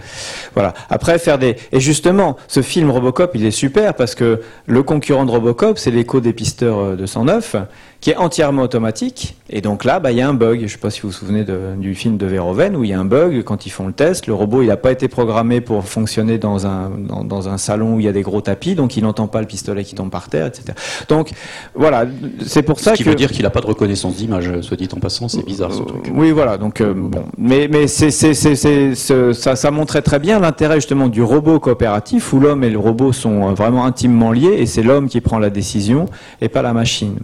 [0.55, 0.74] Voilà.
[0.90, 1.57] Après, faire des...
[1.72, 5.90] Et justement, ce film Robocop, il est super parce que le concurrent de Robocop, c'est
[5.90, 7.57] l'écho des pisteurs euh, de 109,
[8.03, 9.36] qui est entièrement automatique.
[9.48, 10.59] Et donc là, bah, il y a un bug.
[10.59, 12.90] Je ne sais pas si vous vous souvenez de- du film de Verhoeven, où il
[12.90, 14.26] y a un bug quand ils font le test.
[14.26, 17.94] Le robot, il n'a pas été programmé pour fonctionner dans un, dans, dans un salon
[17.94, 20.11] où il y a des gros tapis, donc il n'entend pas le pistolet qui tombe
[20.11, 20.64] par terre, etc.
[21.09, 21.30] Donc,
[21.76, 22.07] voilà.
[22.44, 23.09] C'est pour Ce ça qui que...
[23.09, 25.82] veut dire qu'il n'a pas de reconnaissance d'image, soit dit en passant, c'est bizarre ce
[25.82, 26.11] truc.
[26.12, 26.59] Oui, voilà.
[26.59, 30.40] Donc, euh, bon, mais mais c'est c'est c'est c'est ce- ça ça montrait très bien
[30.40, 34.57] l'intérêt justement du robot coopératif où l'homme et le robot sont euh, vraiment intimement liés
[34.59, 36.07] et c'est l'homme qui prend la décision
[36.40, 37.16] et pas la machine.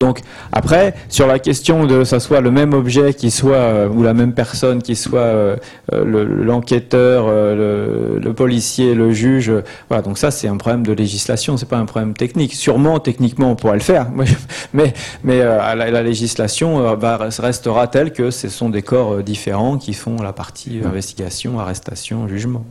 [0.00, 0.20] Donc
[0.52, 4.14] après, sur la question de ça soit le même objet qui soit euh, ou la
[4.14, 5.56] même personne qui soit euh,
[5.92, 9.52] euh, le- l'enquêteur, euh, le, le policier, le juge,
[9.88, 10.02] voilà.
[10.02, 12.54] Donc ça c'est un problème de législation, c'est pas un problème technique.
[12.54, 14.06] Sûrement techniquement on pourrait le faire,
[14.72, 14.92] mais
[15.24, 16.96] mais la, la législation
[17.38, 22.64] restera telle que ce sont des corps différents qui font la partie investigation, arrestation, jugement.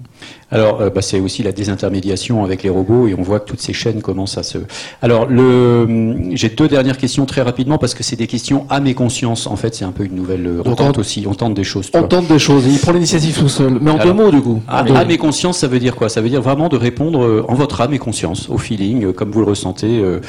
[0.51, 3.73] Alors, bah, c'est aussi la désintermédiation avec les robots et on voit que toutes ces
[3.73, 4.59] chaînes commencent à se.
[5.01, 6.29] Alors, le...
[6.33, 9.47] j'ai deux dernières questions très rapidement parce que c'est des questions à mes consciences.
[9.47, 10.47] En fait, c'est un peu une nouvelle.
[10.47, 11.89] euh, On, On tente tente- aussi, on tente des choses.
[11.93, 12.07] On vois.
[12.07, 13.77] tente des choses et il prend l'initiative tout seul.
[13.81, 14.61] Mais en deux mots, du coup.
[14.69, 16.07] À, à mes consciences, ça veut dire quoi?
[16.07, 19.11] Ça veut dire vraiment de répondre euh, en votre âme et conscience, au feeling, euh,
[19.11, 19.99] comme vous le ressentez.
[19.99, 20.21] euh,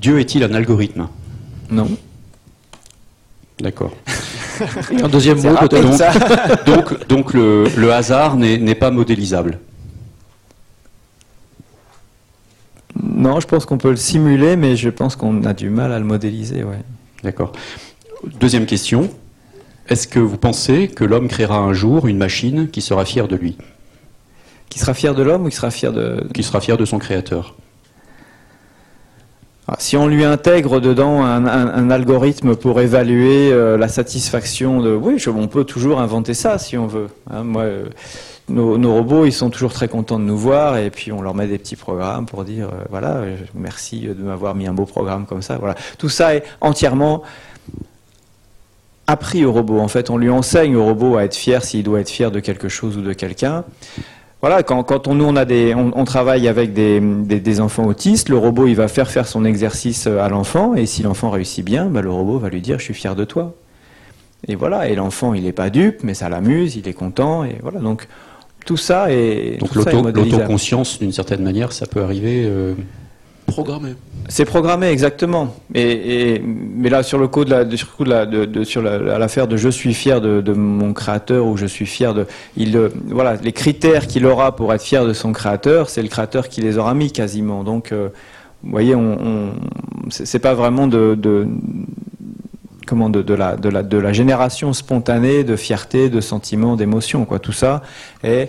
[0.00, 1.08] Dieu est-il un algorithme?
[1.70, 1.88] Non.
[3.60, 3.92] D'accord.
[4.92, 6.64] Et un deuxième mot, peut-être.
[6.66, 9.58] Donc, donc le, le hasard n'est pas modélisable.
[13.14, 15.98] Non, je pense qu'on peut le simuler, mais je pense qu'on a du mal à
[15.98, 16.64] le modéliser.
[16.64, 16.80] Ouais.
[17.22, 17.52] D'accord.
[18.40, 19.08] Deuxième question.
[19.88, 23.36] Est-ce que vous pensez que l'homme créera un jour une machine qui sera fière de
[23.36, 23.56] lui,
[24.70, 26.26] Qui sera fier de l'homme ou qui sera fier de...
[26.32, 27.54] qui sera fière de son créateur
[29.68, 34.80] Ah, Si on lui intègre dedans un, un- un algorithme pour évaluer euh, la satisfaction
[34.80, 34.94] de...
[34.94, 37.08] Oui, je- on peut toujours inventer ça si on veut.
[37.30, 37.44] hein.
[37.44, 37.84] moi, euh,
[38.48, 41.46] nos, robots, ils sont toujours très contents de nous voir et puis on leur met
[41.46, 43.22] des petits programmes pour dire, euh, voilà,
[43.54, 45.56] merci de m'avoir mis un beau programme comme ça.
[45.56, 45.74] Voilà.
[45.98, 47.22] Tout ça est entièrement
[49.06, 49.78] appris au robot.
[49.80, 52.40] En fait, on lui enseigne au robot à être fier s'il doit être fier de
[52.40, 53.64] quelque chose ou de quelqu'un.
[54.40, 59.10] Voilà, quand, on, nous on travaille avec des enfants autistes, le robot il va faire
[59.10, 62.60] faire son exercice à l'enfant et si l'enfant réussit bien, bah, le robot va lui
[62.60, 63.54] dire je suis fier de toi.
[64.46, 67.56] Et voilà, et l'enfant il n'est pas dupe, mais ça l'amuse, il est content et
[67.62, 67.80] voilà.
[67.80, 68.06] Donc
[68.64, 69.74] tout ça est Donc
[70.32, 72.44] l'autoconscience, d'une certaine manière, ça peut arriver.
[72.46, 72.74] euh,
[73.46, 73.90] Programmé.
[74.30, 75.54] C'est programmé exactement.
[75.74, 75.82] Et,
[76.36, 78.46] et- mais là, sur le coup de la, de- sur, le coup de la- de-
[78.46, 81.66] de- sur la- à l'affaire de je suis fier de, de mon créateur ou je
[81.66, 85.32] suis fier de, il, euh, voilà, les critères qu'il aura pour être fier de son
[85.32, 87.64] créateur, c'est le créateur qui les aura mis quasiment.
[87.64, 88.08] Donc, euh,
[88.62, 89.50] vous voyez, on, on
[90.08, 91.46] c'est c'est pas vraiment de, de
[92.86, 97.38] comment de, la, génération spontanée de fierté, de sentiments, d'émotions, quoi.
[97.38, 97.82] Tout ça
[98.22, 98.48] est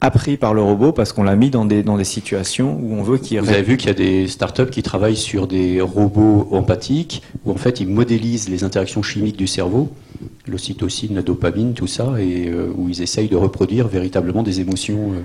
[0.00, 3.02] appris par le robot parce qu'on l'a mis dans des dans des situations où on
[3.02, 6.48] veut qu'il Vous avez vu qu'il y a des startups qui travaillent sur des robots
[6.50, 9.90] empathiques, où en fait ils modélisent les interactions chimiques du cerveau,
[10.46, 15.12] l'ocytocine, la dopamine, tout ça, et euh, où ils essayent de reproduire véritablement des émotions.
[15.12, 15.20] euh.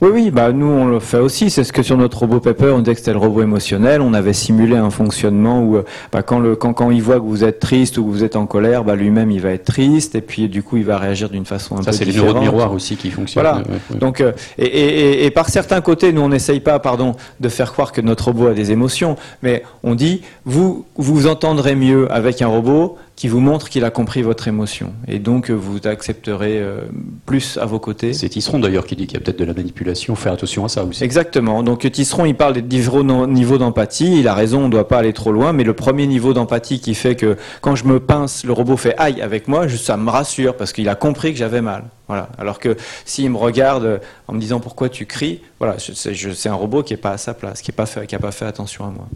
[0.00, 1.50] Oui, oui, bah nous on le fait aussi.
[1.50, 4.00] C'est ce que sur notre robot Pepper, on disait que c'était le robot émotionnel.
[4.00, 7.24] On avait simulé un fonctionnement où, euh, bah, quand le quand, quand il voit que
[7.24, 10.14] vous êtes triste ou que vous êtes en colère, bah, lui-même il va être triste
[10.14, 12.34] et puis du coup il va réagir d'une façon un Ça, peu c'est les différente.
[12.36, 13.42] neurones miroirs aussi qui fonctionnent.
[13.42, 13.58] Voilà.
[13.58, 13.98] ouais, ouais.
[13.98, 17.48] Donc, euh, et, et- et- et par certains côtés, nous on n'essaye pas, pardon, de
[17.48, 22.06] faire croire que notre robot a des émotions, mais on dit vous vous entendrez mieux
[22.12, 25.88] avec un robot qui vous montre qu'il a compris votre émotion, et donc euh, vous
[25.88, 26.82] accepterez euh,
[27.26, 28.12] plus à vos côtés.
[28.12, 30.14] C'est Tisseron d'ailleurs qui dit qu'il y a peut-être de la manipulation.
[30.14, 31.02] Faire attention à ça aussi.
[31.02, 31.64] Exactement.
[31.64, 34.20] Donc Tisseron, il parle des différents niveaux d'empathie.
[34.20, 35.52] Il a raison, on ne doit pas aller trop loin.
[35.52, 38.94] Mais le premier niveau d'empathie qui fait que quand je me pince, le robot fait
[38.98, 41.86] aïe avec moi, ça me rassure parce qu'il a compris que j'avais mal.
[42.06, 42.28] Voilà.
[42.38, 43.98] Alors que s'il me regarde euh,
[44.28, 47.34] en me disant pourquoi tu cries, voilà, c'est un robot qui est pas à sa
[47.34, 49.08] place, qui n'a pas fait, qui a pas fait attention à moi.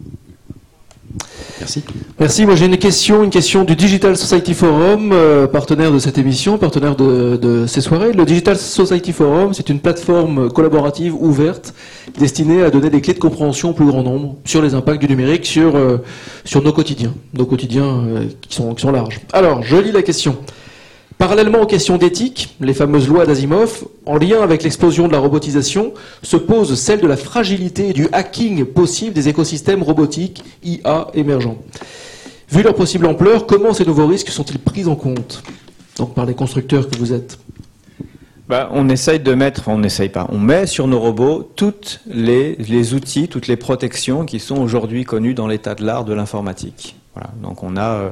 [1.59, 1.83] Merci.
[2.19, 2.45] Merci.
[2.45, 6.57] Moi, j'ai une question, une question du Digital Society Forum, euh, partenaire de cette émission,
[6.57, 8.13] partenaire de, ces soirées.
[8.13, 11.73] Le Digital Society Forum, c'est une plateforme collaborative ouverte
[12.19, 15.07] destinée à donner des clés de compréhension au plus grand nombre sur les impacts du
[15.07, 15.97] numérique sur euh,
[16.43, 19.19] sur nos quotidiens, nos quotidiens euh, qui sont qui sont larges.
[19.31, 20.37] Alors, je lis la question.
[21.17, 25.93] Parallèlement aux questions d'éthique, les fameuses lois d'Asimov, en lien avec l'explosion de la robotisation,
[26.21, 31.57] se pose celle de la fragilité et du hacking possible des écosystèmes robotiques IA émergents.
[32.49, 35.43] Vu leur possible ampleur, comment ces nouveaux risques sont-ils pris en compte?
[36.15, 37.37] Par les constructeurs que vous êtes.
[38.49, 42.55] Bah, on essaye de mettre, on n'essaye pas, on met sur nos robots toutes les,
[42.55, 46.95] les outils, toutes les protections qui sont aujourd'hui connues dans l'état de l'art de l'informatique.
[47.15, 47.29] Voilà.
[47.41, 48.09] Donc on a, euh,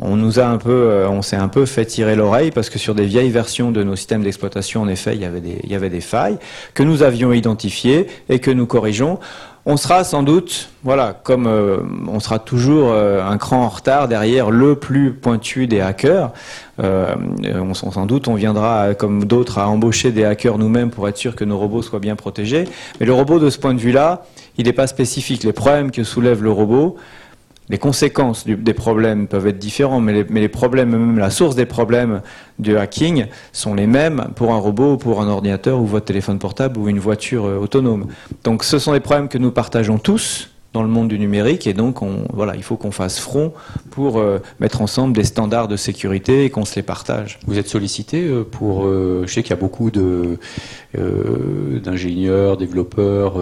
[0.00, 2.78] on nous a un peu, euh, on s'est un peu fait tirer l'oreille parce que
[2.78, 5.70] sur des vieilles versions de nos systèmes d'exploitation, en effet, il y avait des, il
[5.70, 6.38] y avait des failles
[6.74, 9.18] que nous avions identifiées et que nous corrigeons.
[9.68, 14.06] On sera sans doute, voilà, comme euh, on sera toujours euh, un cran en retard
[14.06, 16.30] derrière le plus pointu des hackers.
[16.78, 21.16] Euh, on, sans doute, on viendra, comme d'autres, à embaucher des hackers nous-mêmes pour être
[21.16, 22.68] sûr que nos robots soient bien protégés.
[23.00, 24.22] Mais le robot, de ce point de vue-là,
[24.56, 25.42] il n'est pas spécifique.
[25.42, 26.94] Les problèmes que soulève le robot,
[27.68, 32.22] les conséquences des problèmes peuvent être différents, mais les, problèmes, même la source des problèmes
[32.58, 36.78] du hacking sont les mêmes pour un robot, pour un ordinateur ou votre téléphone portable
[36.78, 38.06] ou une voiture euh, autonome.
[38.44, 41.72] Donc ce sont des problèmes que nous partageons tous dans le monde du numérique et
[41.72, 43.52] donc on, voilà, il faut qu'on fasse front
[43.90, 47.40] pour euh, mettre ensemble des standards de sécurité et qu'on se les partage.
[47.46, 48.84] Vous êtes sollicité euh, pour.
[48.84, 49.90] je sais qu'il y a beaucoup
[51.82, 53.40] d'ingénieurs, développeurs,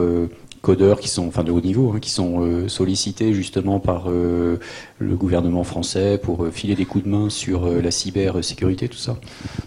[0.65, 4.59] codeurs qui sont, enfin de haut niveau, hein, qui sont euh, sollicités justement par euh,
[4.99, 8.97] le gouvernement français pour euh, filer des coups de main sur euh, la cybersécurité, tout
[9.07, 9.17] ça.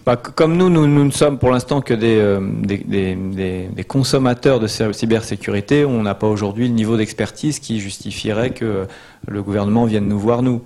[0.04, 2.40] Bah, comme nous, nous, nous ne sommes pour l'instant que des, euh,
[2.70, 7.60] des, des- des- des consommateurs de cy- cybersécurité, on n'a pas aujourd'hui le niveau d'expertise
[7.60, 8.86] qui justifierait que
[9.28, 10.62] le gouvernement vienne nous voir, nous.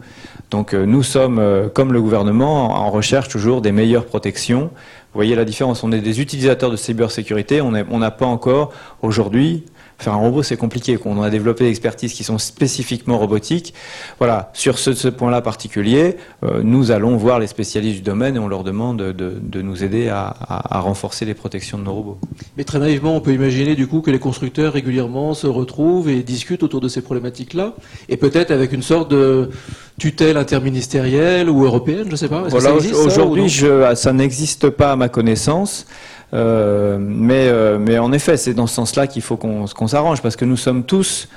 [0.50, 1.40] Donc nous sommes,
[1.74, 4.64] comme le gouvernement, en recherche toujours des meilleures protections.
[5.10, 8.72] Vous voyez la différence, on est des utilisateurs de cybersécurité, on n'a pas encore
[9.02, 9.64] aujourd'hui...
[10.02, 10.98] Faire un robot, c'est compliqué.
[11.04, 13.72] On a développé des expertises qui sont spécifiquement robotiques.
[14.18, 18.38] Voilà, sur ce, ce point-là particulier, euh, nous allons voir les spécialistes du domaine et
[18.40, 21.92] on leur demande de, de nous aider à, à- à renforcer les protections de nos
[21.94, 22.18] robots.
[22.56, 26.24] Mais très naïvement, on peut imaginer du coup que les constructeurs régulièrement se retrouvent et
[26.24, 27.74] discutent autour de ces problématiques-là,
[28.08, 29.50] et peut-être avec une sorte de
[30.00, 32.42] tutelle interministérielle ou européenne, je sais pas.
[32.48, 33.42] Voilà, ça, aujourd'hui,
[33.94, 35.86] ça n'existe pas à ma connaissance.
[36.34, 40.36] Euh, mais, euh, mais en effet, c'est dans ce sens-là qu'il faut qu'on s'arrange, parce
[40.36, 41.28] que nous sommes tous,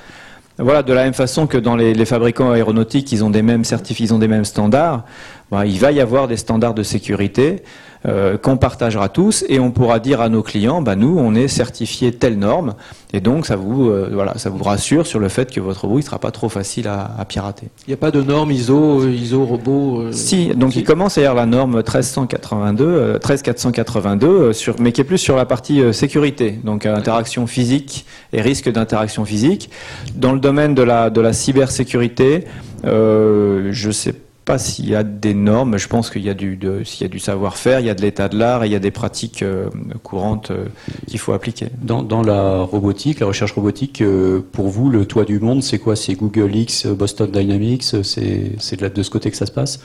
[0.58, 4.04] voilà, de la même façon que dans les, fabricants aéronautiques, ils ont des mêmes certificats,
[4.04, 5.04] ils ont des mêmes standards.
[5.50, 7.62] ben, il va y avoir des standards de sécurité
[8.06, 11.48] euh, qu'on partagera tous et on pourra dire à nos clients, bah, nous, on est
[11.48, 12.74] certifié telle norme
[13.12, 15.96] et donc ça vous, euh, voilà, ça vous rassure sur le fait que votre robot
[15.96, 17.68] ne sera pas trop facile à, à pirater.
[17.86, 20.80] Il n'y a pas de norme ISO, euh, ISO robot euh, Si, donc si.
[20.80, 25.04] il commence à y avoir la norme 13182, euh, 13482, euh, sur, mais qui est
[25.04, 29.70] plus sur la partie euh, sécurité, donc euh, interaction physique et risque d'interaction physique.
[30.14, 32.44] Dans le domaine de la, de la cybersécurité,
[32.84, 34.25] euh, je sais pas
[34.58, 37.18] s'il y a des normes, je pense qu'il y a du, s'il y a du
[37.18, 39.68] savoir-faire, il y a de l'état de l'art et il y a des pratiques euh,
[40.04, 40.66] courantes euh,
[41.08, 41.66] qu'il faut appliquer.
[41.82, 45.78] Dans, dans la robotique, la recherche robotique, euh, pour vous, le toit du monde, c'est
[45.78, 45.96] quoi?
[45.96, 49.80] C'est Google X, Boston Dynamics C'est de, de ce côté que ça se passe?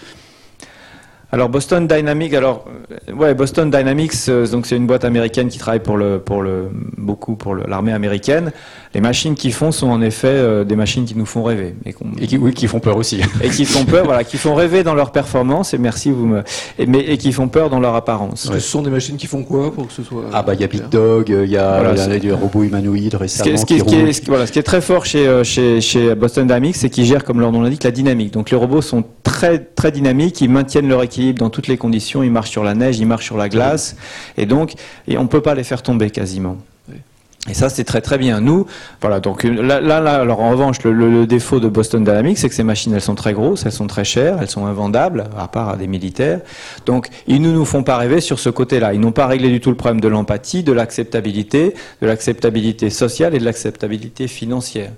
[1.34, 2.65] Alors Boston Dynamics, alors
[3.09, 6.41] euh, ouais Boston Dynamics, euh, donc c'est une boîte américaine qui travaille pour le pour
[6.41, 8.51] le beaucoup pour le- l'armée américaine.
[8.93, 11.93] Les machines qu'ils font sont en effet euh, des machines qui nous font rêver et,
[12.27, 13.21] qui, oui, qui font peur aussi.
[13.41, 15.73] et qui font peur, voilà, qui font rêver dans leur performance.
[15.73, 16.43] Et merci vous me,
[16.77, 18.49] et, mais et qui font peur dans leur apparence.
[18.51, 20.65] Ce sont des machines qui font quoi pour que ce soit Ah bah il y
[20.65, 23.65] a Big Dog, il y a, Voilà, y a des robots humanoïdes Ce récemment ce
[23.65, 24.13] qui est- qui ce qui est- roulent.
[24.13, 27.05] ce qui- voilà, ce qui est très fort chez, chez, chez Boston Dynamics, c'est qu'ils
[27.05, 28.34] gèrent, comme leur nom l'indique, la dynamique.
[28.34, 32.24] Donc les robots sont très, très dynamiques, ils maintiennent leur équilibre dans toutes les conditions,
[32.24, 33.95] ils marchent sur la neige, ils marchent sur la glace,
[34.38, 34.74] et donc
[35.07, 36.57] on ne peut pas les faire tomber quasiment.
[37.49, 38.39] Et ça, c'est très très bien.
[38.39, 38.67] Nous,
[39.01, 39.19] voilà.
[39.19, 43.01] Donc là, alors en revanche, le, défaut de Boston Dynamics, c'est que ces machines, elles
[43.01, 46.41] sont très grosses, elles sont très chères, elles sont invendables, à part des militaires.
[46.86, 48.93] Donc, ils ne nous font pas rêver sur ce côté-là.
[48.93, 53.34] Ils n'ont pas réglé du tout le problème de l'empathie, de l'acceptabilité, de l'acceptabilité sociale
[53.34, 54.91] et de l'acceptabilité financière.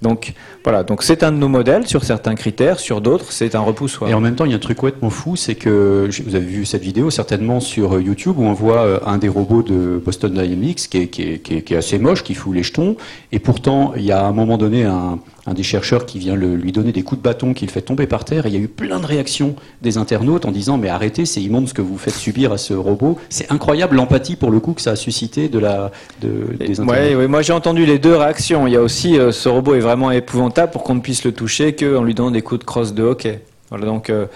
[0.00, 0.32] Donc,
[0.62, 0.84] voilà.
[0.84, 4.08] Donc, c'est un de nos modèles sur certains critères, sur d'autres, c'est un repoussoir.
[4.08, 6.44] Et en même temps, il y a un truc complètement fou, c'est que vous avez
[6.44, 10.00] vu cette vidéo certainement sur euh, YouTube où on voit euh, un des robots de
[10.04, 12.62] Boston Dynamics qui est, qui est- qui est- qui est assez moche, qui fout les
[12.62, 12.96] jetons,
[13.32, 15.18] et pourtant il y a à un moment donné un,
[15.48, 17.80] un des chercheurs qui vient le- lui donner des coups de bâton, qui le fait
[17.80, 20.76] tomber par terre, et il y a eu plein de réactions des internautes en disant
[20.78, 23.18] mais arrêtez, c'est immonde ce que vous faites subir à ce robot.
[23.30, 25.90] C'est incroyable l'empathie pour le coup que ça a suscité de la
[26.20, 26.28] de,
[26.58, 27.28] des internautes.
[27.28, 28.66] Moi j'ai entendu les deux réactions.
[28.66, 31.32] Il y a aussi euh, ce robot est vraiment épouvantable pour qu'on ne puisse le
[31.32, 33.40] toucher qu'en lui donnant des coups de crosse de hockey.
[33.70, 34.26] Voilà, donc euh,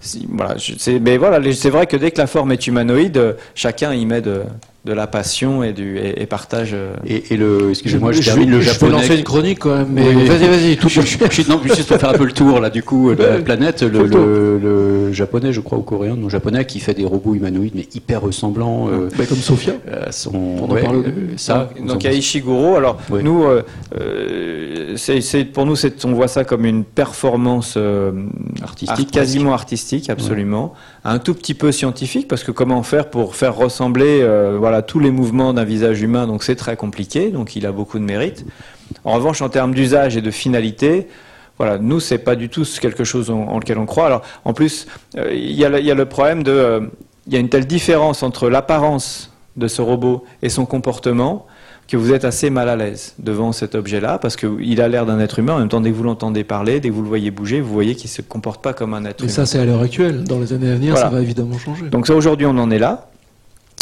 [0.00, 4.20] si- voilà, c'est vrai que dès que la forme est humanoïde, euh, chacun y met
[4.20, 4.42] de,
[4.86, 6.70] de la passion et du et, et partage.
[6.72, 8.92] euh, Et, et le, excusez-moi, je, je, termine le je japonais.
[8.92, 10.24] peux lancer une chronique quand même, mais Oui.
[10.26, 12.70] vas-y, vas-y, tout Je, je, je- non, juste pour faire un peu le tour là
[12.70, 16.28] du coup de la planète, le, le le, le japonais, je crois, ou coréen, non
[16.28, 18.88] japonais, qui fait des robots humanoïdes mais hyper ressemblants.
[18.88, 19.74] Euh, Bah, comme Sophia.
[20.06, 21.30] à son, On en parlait au début.
[21.36, 22.76] ça, donc donc il y a Ishiguro.
[22.76, 23.62] Alors nous, euh,
[23.98, 28.12] euh, c'est, pour nous, c'est, on voit ça comme une performance euh,
[28.62, 30.74] Artistique, art- quasiment artistique, absolument,
[31.04, 34.98] un tout petit peu scientifique, parce que comment faire pour faire ressembler, euh, voilà, tous
[34.98, 36.26] les mouvements d'un visage humain.
[36.26, 37.30] Donc c'est très compliqué.
[37.30, 38.44] Donc il a beaucoup de mérite.
[39.04, 41.08] En revanche, en termes d'usage et de finalité.
[41.58, 44.04] Voilà, nous c'est pas du tout quelque chose en, en lequel on croit.
[44.06, 46.80] Alors, en plus, euh, il y, a le- il y a le problème de, euh,
[47.26, 51.46] il y a une telle différence entre l'apparence de ce robot et son comportement
[51.88, 55.18] que vous êtes assez mal à l'aise devant cet objet-là, parce qu'il a l'air d'un
[55.20, 55.54] être humain.
[55.54, 57.72] En même temps, dès que vous l'entendez parler, dès que vous le voyez bouger, vous
[57.72, 59.34] voyez qu'il se comporte pas comme un être Mais humain.
[59.34, 60.24] ça, c'est à l'heure actuelle.
[60.24, 61.08] Dans les années à venir, Voilà.
[61.08, 61.88] ça va évidemment changer.
[61.88, 63.08] Donc ça, aujourd'hui, on en est là.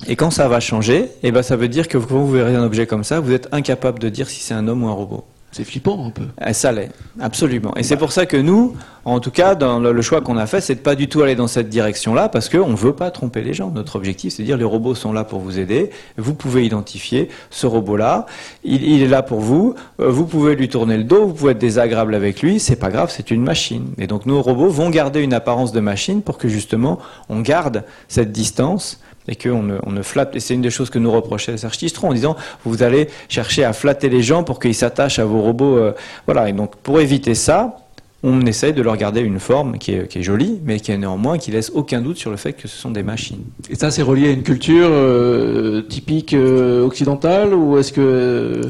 [0.06, 2.62] Et quand ça va changer, eh ben, ça veut dire que quand vous verrez un
[2.64, 5.24] objet comme ça, vous êtes incapable de dire si c'est un homme ou un robot.
[5.50, 6.24] C'est flippant un peu.
[6.44, 6.90] Eh, Ça l'est,
[7.20, 7.72] absolument.
[7.76, 8.74] Et c'est pour ça que nous,
[9.04, 11.22] en tout cas, dans le, le choix qu'on a fait, c'est de pas du tout
[11.22, 13.70] aller dans cette direction-là, parce qu'on ne veut pas tromper les gens.
[13.70, 15.90] Notre objectif, c'est de dire les robots sont là pour vous aider.
[16.18, 18.26] Vous pouvez identifier ce robot-là.
[18.64, 19.76] Il, il est là pour vous.
[20.00, 21.26] Euh, Vous pouvez lui tourner le dos.
[21.28, 22.58] Vous pouvez être désagréable avec lui.
[22.58, 23.86] C'est pas grave, c'est une machine.
[23.96, 26.98] Et donc nos robots vont garder une apparence de machine pour que justement
[27.28, 30.36] on garde cette distance et qu'on ne, on ne flatte.
[30.36, 33.72] Et c'est une des choses que nous reprochait Tistron en disant vous allez chercher à
[33.72, 35.76] flatter les gens pour qu'ils s'attachent à vos robots.
[35.76, 35.92] euh,
[36.26, 36.48] voilà.
[36.48, 37.76] Et donc pour éviter ça,
[38.22, 41.50] on essaye de leur garder une forme qui est, jolie, mais qui est néanmoins qui
[41.50, 43.44] laisse aucun doute sur le fait que ce sont des machines.
[43.68, 48.62] Et ça, c'est relié à une culture euh, typique euh, occidentale ou est-ce que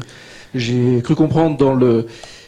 [0.53, 1.79] j'ai cru comprendre dans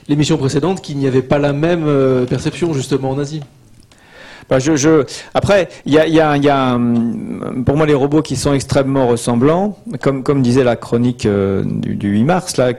[0.09, 1.85] l'émission précédente qu'il n'y avait pas la même
[2.27, 3.41] perception justement en Asie?
[4.49, 5.03] Bah, je, je...
[5.33, 8.21] Après, il y a, il y a- il y a, hum, pour moi les robots
[8.21, 12.71] qui sont extrêmement ressemblants, comme, comme disait la chronique euh, du, du 8 mars, là,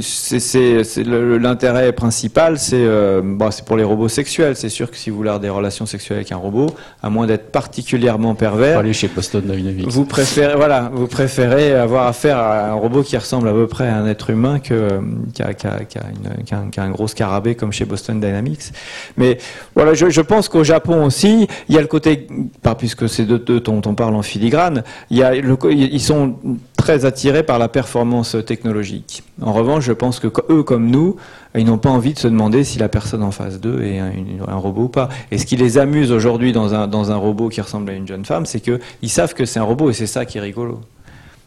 [0.00, 4.56] c'est, l'intérêt principal, c'est, euh, bon, c'est pour les robots sexuels.
[4.56, 6.66] C'est sûr que si vous voulez avoir des relations sexuelles avec un robot,
[7.02, 9.86] à moins d'être particulièrement pervers, aller chez Boston Dynamics.
[9.88, 13.88] vous préférez, voilà, vous préférez avoir affaire à un robot qui ressemble à peu près
[13.88, 15.00] à un être humain que
[15.32, 18.72] qui a un, gros scarabée comme chez Boston Dynamics.
[19.16, 19.38] Mais
[19.74, 22.26] voilà, je, je pense qu'au Japon aussi il y a le côté,
[22.78, 26.36] puisque c'est de, de dont on parle en filigrane, ils sont
[26.76, 29.22] très attirés par la performance technologique.
[29.40, 31.16] En revanche, je pense que eux, comme nous,
[31.56, 34.56] ils n'ont pas envie de se demander si la personne en face d'eux est un,
[34.56, 35.08] robot ou pas.
[35.30, 38.08] Et ce qui les amuse aujourd'hui dans un, dans un robot qui ressemble à une
[38.08, 40.80] jeune femme, c'est qu'ils savent que c'est un robot et c'est ça qui est rigolo.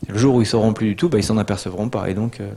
[0.07, 2.09] le jour où ils sauront plus du tout, bah, ils s'en apercevront pas.
[2.09, 2.49] Et donc, euh,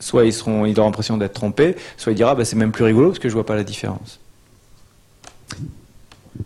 [0.00, 2.84] soit ils, seront, ils auront l'impression d'être trompés, soit ils diront bah, c'est même plus
[2.84, 4.20] rigolo parce que je vois pas la différence.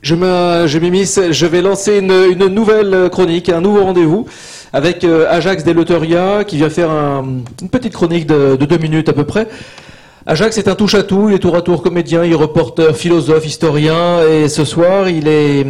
[0.03, 4.27] Je je vais lancer une, nouvelle chronique, un nouveau rendez-vous
[4.73, 7.25] avec euh, Ajax Deloteria qui vient faire un,
[7.63, 9.49] une petite chronique de, de, deux minutes à peu près.
[10.27, 14.23] Ajax est un touche-à-tout, il est tour à tour comédien, il est reporter, philosophe, historien,
[14.23, 15.65] et ce soir il est,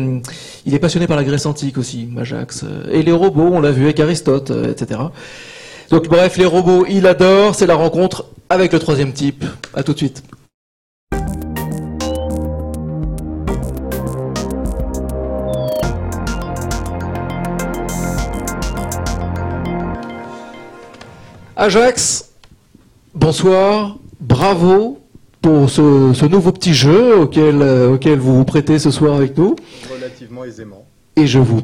[0.65, 2.65] il est passionné par la Grèce antique aussi, Ajax.
[2.91, 5.01] Et les robots, on l'a vu avec Aristote, euh, etc.
[5.91, 9.45] Donc bref, les robots, il adore, c'est la rencontre avec le troisième type.
[9.75, 10.23] À tout de suite.
[21.59, 22.33] Ajax,
[23.15, 25.01] bonsoir, bravo
[25.41, 29.39] pour ce, ce, nouveau petit jeu auquel, euh, auquel vous vous prêtez ce soir avec
[29.39, 29.57] nous.
[29.91, 30.85] Relativement aisément.
[31.17, 31.63] Et je vous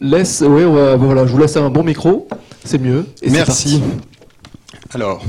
[0.00, 2.26] laisse, oui, va, voilà, je vous laisse un bon micro,
[2.64, 3.04] c'est mieux.
[3.20, 3.82] Et Merci.
[4.94, 5.22] Alors,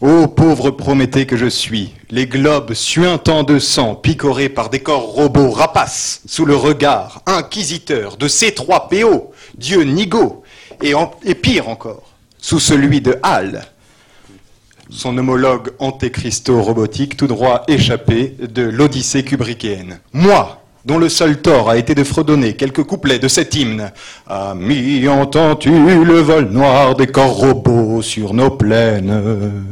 [0.00, 5.14] ô pauvre Prométhée que je suis, les globes suintants de sang, picorés par des corps
[5.14, 10.44] robots rapaces, sous le regard inquisiteur de ces trois PO, Dieu Nigo,
[10.80, 12.11] et, en, et pire encore,
[12.42, 13.62] sous celui de Hal,
[14.90, 20.00] son homologue antéchristo-robotique tout droit échappé de l'Odyssée kubrickéenne.
[20.12, 23.92] Moi, dont le seul tort a été de fredonner quelques couplets de cet hymne.
[24.26, 29.64] Ami, entends-tu le vol noir des corps robots sur nos plaines?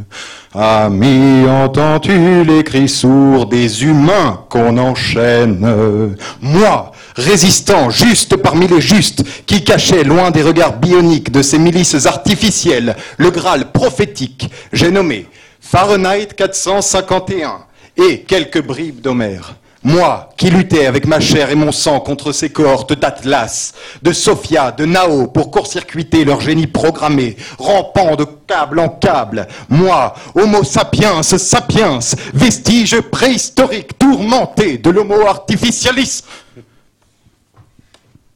[0.54, 6.16] Ami, entends-tu les cris sourds des humains qu'on enchaîne?
[6.40, 12.06] Moi, résistant juste parmi les justes, qui cachait loin des regards bioniques de ces milices
[12.06, 15.26] artificielles le Graal prophétique, j'ai nommé
[15.60, 17.64] Fahrenheit 451
[17.96, 19.54] et quelques bribes d'Homère.
[19.82, 24.72] Moi, qui luttais avec ma chair et mon sang contre ces cohortes d'Atlas, de Sophia,
[24.72, 29.48] de Nao, pour court-circuiter leur génie programmé, rampant de câble en câble.
[29.70, 31.98] Moi, Homo sapiens, sapiens,
[32.34, 36.24] vestige préhistorique, tourmenté de l'homo artificialis.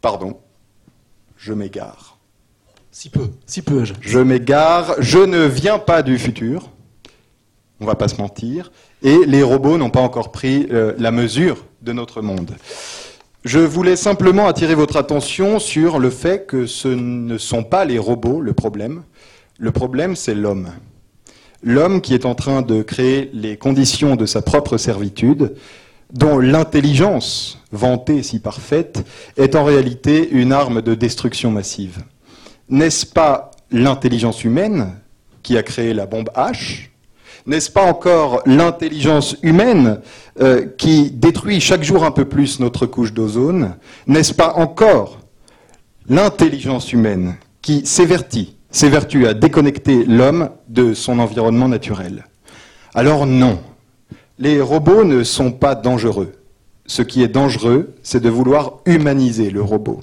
[0.05, 0.37] Pardon,
[1.39, 2.19] je m'égare.
[2.91, 3.87] Si peu, si peu.
[3.87, 6.69] Je, je m'égare, je ne viens pas du futur,
[7.81, 8.71] on va pas se mentir,
[9.03, 12.51] et les robots n'ont pas encore pris euh, la mesure de notre monde.
[13.47, 17.99] Je voulais simplement attirer votre attention sur le fait que ce ne sont pas les
[17.99, 19.05] robots le problème.
[19.59, 20.69] Le problème, c'est l'homme.
[21.63, 25.55] L'homme qui est en train de créer les conditions de sa propre servitude,
[26.15, 29.05] dont l'intelligence, vantée si parfaite,
[29.37, 31.99] est en réalité une arme de destruction massive.
[32.69, 34.95] N'est-ce pas l'intelligence humaine
[35.43, 36.89] qui a créé la bombe H?
[37.47, 40.01] N'est-ce pas encore l'intelligence humaine
[40.41, 43.77] euh, qui détruit chaque jour un peu plus notre couche d'ozone?
[44.07, 45.19] N'est-ce pas encore
[46.09, 52.25] l'intelligence humaine qui s'évertit, s'évertue à déconnecter l'homme de son environnement naturel?
[52.95, 53.59] Alors non,
[54.39, 56.33] les robots ne sont pas dangereux.
[56.87, 60.01] Ce qui est dangereux, c'est de vouloir humaniser le robot.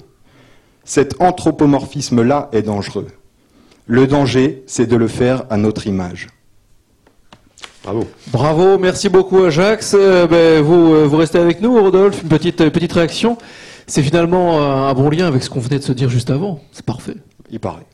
[0.84, 3.08] Cet anthropomorphisme-là est dangereux.
[3.86, 6.28] Le danger, c'est de le faire à notre image.
[7.84, 8.06] Bravo.
[8.28, 9.94] Bravo, merci beaucoup Ajax.
[9.98, 12.22] Euh, ben, vous, euh, vous restez avec nous, Rodolphe.
[12.22, 13.38] Une petite, euh, petite réaction.
[13.88, 16.60] C'est finalement un bon lien avec ce qu'on venait de se dire juste avant.
[16.70, 17.16] C'est parfait.
[17.50, 17.86] Il paraît.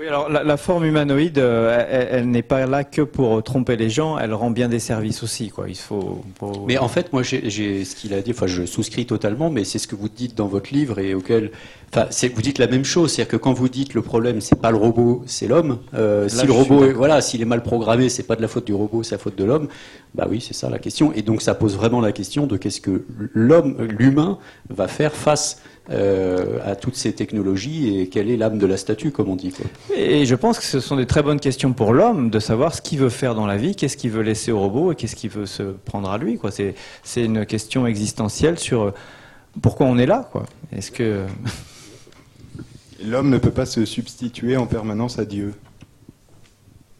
[0.00, 3.42] Oui, alors la, la forme humanoïde, euh, elle, elle n'est pas là que pour euh,
[3.42, 5.68] tromper les gens, elle rend bien des services aussi, quoi.
[5.68, 6.22] Il faut.
[6.38, 6.64] faut...
[6.66, 8.30] Mais en fait, moi, j'ai ce qu'il a dit.
[8.30, 11.50] Enfin, je souscris totalement, mais c'est ce que vous dites dans votre livre et auquel.
[11.92, 14.70] Enfin, vous dites la même chose, c'est-à-dire que quand vous dites le problème, c'est pas
[14.70, 15.80] le robot, c'est l'homme.
[15.92, 18.64] Euh, si le robot, est, voilà, s'il est mal programmé, c'est pas de la faute
[18.64, 19.68] du robot, c'est la faute de l'homme.
[20.14, 21.12] Bah oui, c'est ça la question.
[21.12, 24.38] Et donc, ça pose vraiment la question de qu'est-ce que l'homme, l'humain,
[24.70, 25.60] va faire face
[25.90, 29.50] euh, à toutes ces technologies et quelle est l'âme de la statue, comme on dit.
[29.50, 29.66] Quoi.
[29.96, 32.82] Et je pense que ce sont des très bonnes questions pour l'homme de savoir ce
[32.82, 35.30] qu'il veut faire dans la vie, qu'est-ce qu'il veut laisser au robot et qu'est-ce qu'il
[35.30, 36.38] veut se prendre à lui.
[36.38, 36.50] Quoi.
[36.50, 38.94] C'est, c'est une question existentielle sur euh,
[39.62, 40.28] pourquoi on est là.
[40.30, 40.44] Quoi.
[40.70, 41.24] Est-ce que
[43.04, 45.54] l'homme ne peut pas se substituer en permanence à Dieu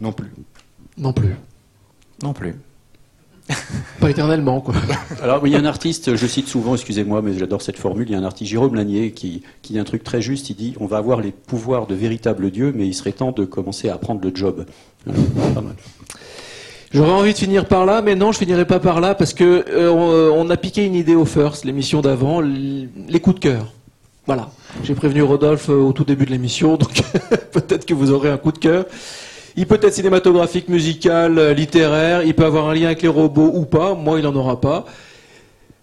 [0.01, 0.33] Non plus.
[0.99, 1.37] Non plus.
[2.23, 2.55] Non plus.
[4.01, 4.75] Pas éternellement, quoi.
[5.23, 8.13] Alors, il y a un artiste, je cite souvent, excusez-moi, mais j'adore cette formule, il
[8.13, 10.75] y a un artiste, Jérôme Lanier, qui, qui dit un truc très juste, il dit,
[10.81, 13.95] on va avoir les pouvoirs de véritable Dieu, mais il serait temps de commencer à
[13.95, 14.65] apprendre le job.
[15.07, 15.25] Alors,
[15.55, 15.75] pas mal.
[16.93, 19.65] J'aurais envie de finir par là, mais non, je finirai pas par là parce que
[19.69, 23.41] euh, on, euh, on a piqué une idée au First, l'émission d'avant, les coups de
[23.41, 23.73] cœur.
[24.27, 24.51] Voilà.
[24.85, 27.03] J'ai prévenu Rodolphe euh, au tout début de l'émission, donc
[27.53, 28.87] peut-être que vous aurez un coup de cœur.
[29.57, 33.51] Il peut être cinématographique, musical, euh, littéraire, il peut avoir un lien avec les robots
[33.55, 34.85] ou pas, moi il en aura pas.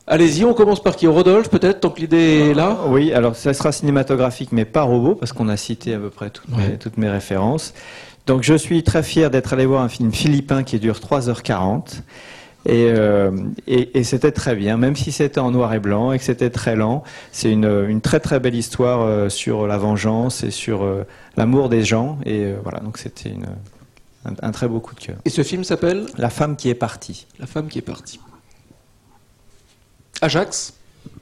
[0.10, 1.06] Allez-y, on commence par qui?
[1.06, 5.16] Rodolphe peut-être, tant que l'idée est là Oui, alors ça sera cinématographique, mais pas robot,
[5.16, 6.70] parce qu'on a cité à peu près toutes, Ouais.
[6.72, 7.74] mes, toutes mes références.
[8.26, 12.02] Donc je suis très fier d'être allé voir un film philippin qui dure 3h40.
[12.66, 13.32] Et, euh,
[13.68, 16.50] et, et c'était très bien, même si c'était en noir et blanc et que c'était
[16.50, 17.04] très lent.
[17.32, 21.06] C'est une, une très très belle histoire euh, sur la vengeance et sur euh,
[21.38, 22.18] l'amour des gens.
[22.26, 23.46] Et euh, voilà, donc c'était une-
[24.26, 25.16] un, un très beau coup de cœur.
[25.24, 26.08] Et ce film s'appelle?
[26.18, 27.26] La femme qui est partie.
[27.40, 28.20] La femme qui est partie.
[30.22, 30.74] Ajax?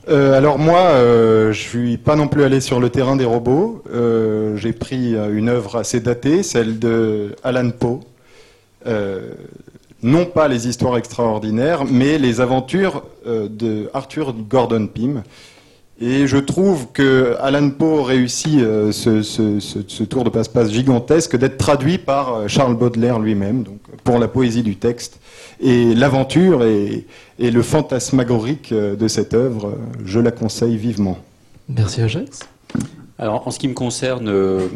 [0.08, 3.84] Euh, alors moi, euh, je suis pas non plus allé sur le terrain des robots.
[3.94, 8.00] Euh, J'ai pris une œuvre assez datée, celle de Alan Poe.
[8.88, 9.34] Euh,
[10.06, 15.24] non pas les histoires extraordinaires, mais les aventures euh, de Arthur Gordon Pym.
[16.00, 20.70] Et je trouve que Alan Poe réussit euh, ce, ce- ce- ce tour de passe-passe
[20.70, 25.20] gigantesque d'être traduit par euh, Charles Baudelaire lui-même, donc pour la poésie du texte.
[25.62, 27.06] Et l'aventure et,
[27.40, 31.18] et le fantasmagorique euh, de cette œuvre, je la conseille vivement.
[31.70, 32.42] Merci Ajax.
[33.18, 34.30] Alors, en ce qui me concerne,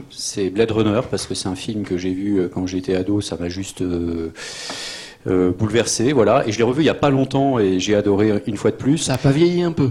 [0.10, 3.36] c'est Blade Runner, parce que c'est un film que j'ai vu quand j'étais ado, ça
[3.38, 3.84] m'a juste
[5.28, 6.48] euh, bouleversé, voilà.
[6.48, 8.76] Et je l'ai revu il y a pas longtemps et j'ai adoré une fois de
[8.78, 8.98] plus.
[8.98, 9.90] Ça a pas vieilli un peu.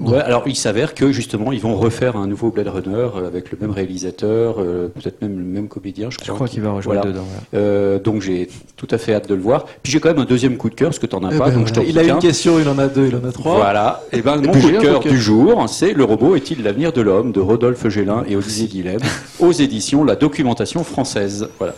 [0.00, 3.50] Ouais, alors il s'avère que justement ils vont refaire un nouveau Blade Runner euh, avec
[3.50, 6.26] le même réalisateur, euh, peut-être même le même comédien, je crois.
[6.26, 7.02] Je crois qu'il va Voilà.
[7.02, 7.24] dedans.
[7.54, 9.64] Euh, donc j'ai tout à fait hâte de le voir.
[9.82, 11.50] Puis j'ai quand même un deuxième coup de cœur, parce que t'en as Eh pas,
[11.50, 12.18] ben donc je il a une un.
[12.18, 13.56] question, il en a deux, il en a trois.
[13.56, 14.02] Voilà.
[14.12, 15.12] Et ben mon puis coup de cœur coup de cœur.
[15.12, 19.00] du jour, c'est le robot est-il l'avenir de l'homme de Rodolphe Gélin et Olivier Guilhem
[19.40, 21.48] aux éditions La Documentation Française.
[21.58, 21.74] Voilà.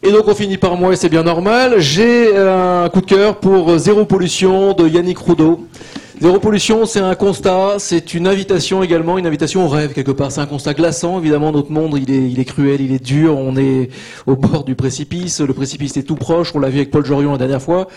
[0.00, 1.80] Et donc on finit par moi et c'est bien normal.
[1.80, 5.66] J'ai euh, un coup de cœur pour euh, Zéro Pollution de Yannick Roudot.
[6.20, 10.30] Zéro Pollution, c'est un constat, c'est une invitation également, une invitation au rêve quelque part.
[10.30, 13.36] C'est un constat glaçant, évidemment, notre monde, il est, il est cruel, il est dur,
[13.36, 13.90] on est
[14.26, 17.32] au bord du précipice, le précipice est tout proche, on l'a vu avec Paul Jorion
[17.32, 17.88] la dernière fois.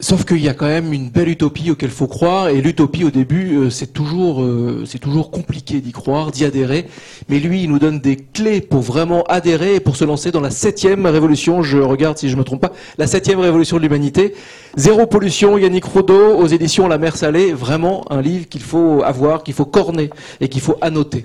[0.00, 3.12] Sauf qu'il y a quand même une belle utopie auquel faut croire, et l'utopie au
[3.12, 6.86] début, euh, c'est toujours, euh, c'est toujours compliqué d'y croire, d'y adhérer.
[7.28, 10.40] Mais lui, il nous donne des clés pour vraiment adhérer et pour se lancer dans
[10.40, 11.62] la septième révolution.
[11.62, 14.34] Je regarde si je me trompe pas, la septième révolution de l'humanité.
[14.76, 17.52] Zéro pollution, Yannick Rodeau, aux éditions La Mer Salée.
[17.52, 20.08] Vraiment un livre qu'il faut avoir, qu'il faut corner
[20.40, 21.24] et qu'il faut annoter.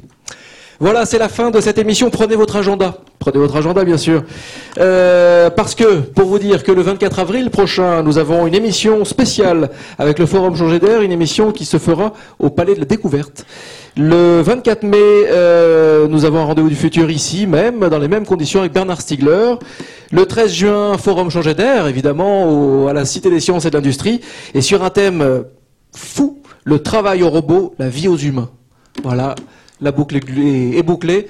[0.82, 2.10] Voilà, c'est la fin de cette émission.
[2.10, 3.00] Prenez votre agenda.
[3.20, 4.24] Prenez votre agenda, bien sûr.
[4.80, 9.04] Euh, parce que, pour vous dire que le 24 avril prochain, nous avons une émission
[9.04, 12.86] spéciale avec le Forum Changer d'air, une émission qui se fera au Palais de la
[12.86, 13.46] Découverte.
[13.98, 18.26] Le 24 mai, euh, nous avons un rendez-vous du futur ici même, dans les mêmes
[18.26, 19.56] conditions avec Bernard Stiegler.
[20.14, 24.22] Le 13 juin, Forum Changer d'air, évidemment, à la Cité des Sciences et de l'Industrie,
[24.54, 25.42] et sur un thème euh,
[25.94, 28.50] fou, le travail aux robots, la vie aux humains.
[29.04, 29.36] Voilà,
[29.82, 31.28] la boucle est bouclée.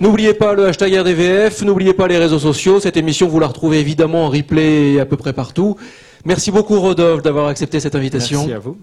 [0.00, 2.80] N'oubliez pas le hashtag RDVF, n'oubliez pas les réseaux sociaux.
[2.80, 5.76] Cette émission, vous la retrouvez évidemment en replay à peu près partout.
[6.24, 8.40] Merci beaucoup Rodolphe d'avoir accepté cette invitation.
[8.40, 8.76] Merci à vous.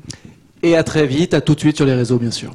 [0.64, 2.54] Et à très vite, à tout de suite sur les réseaux bien sûr.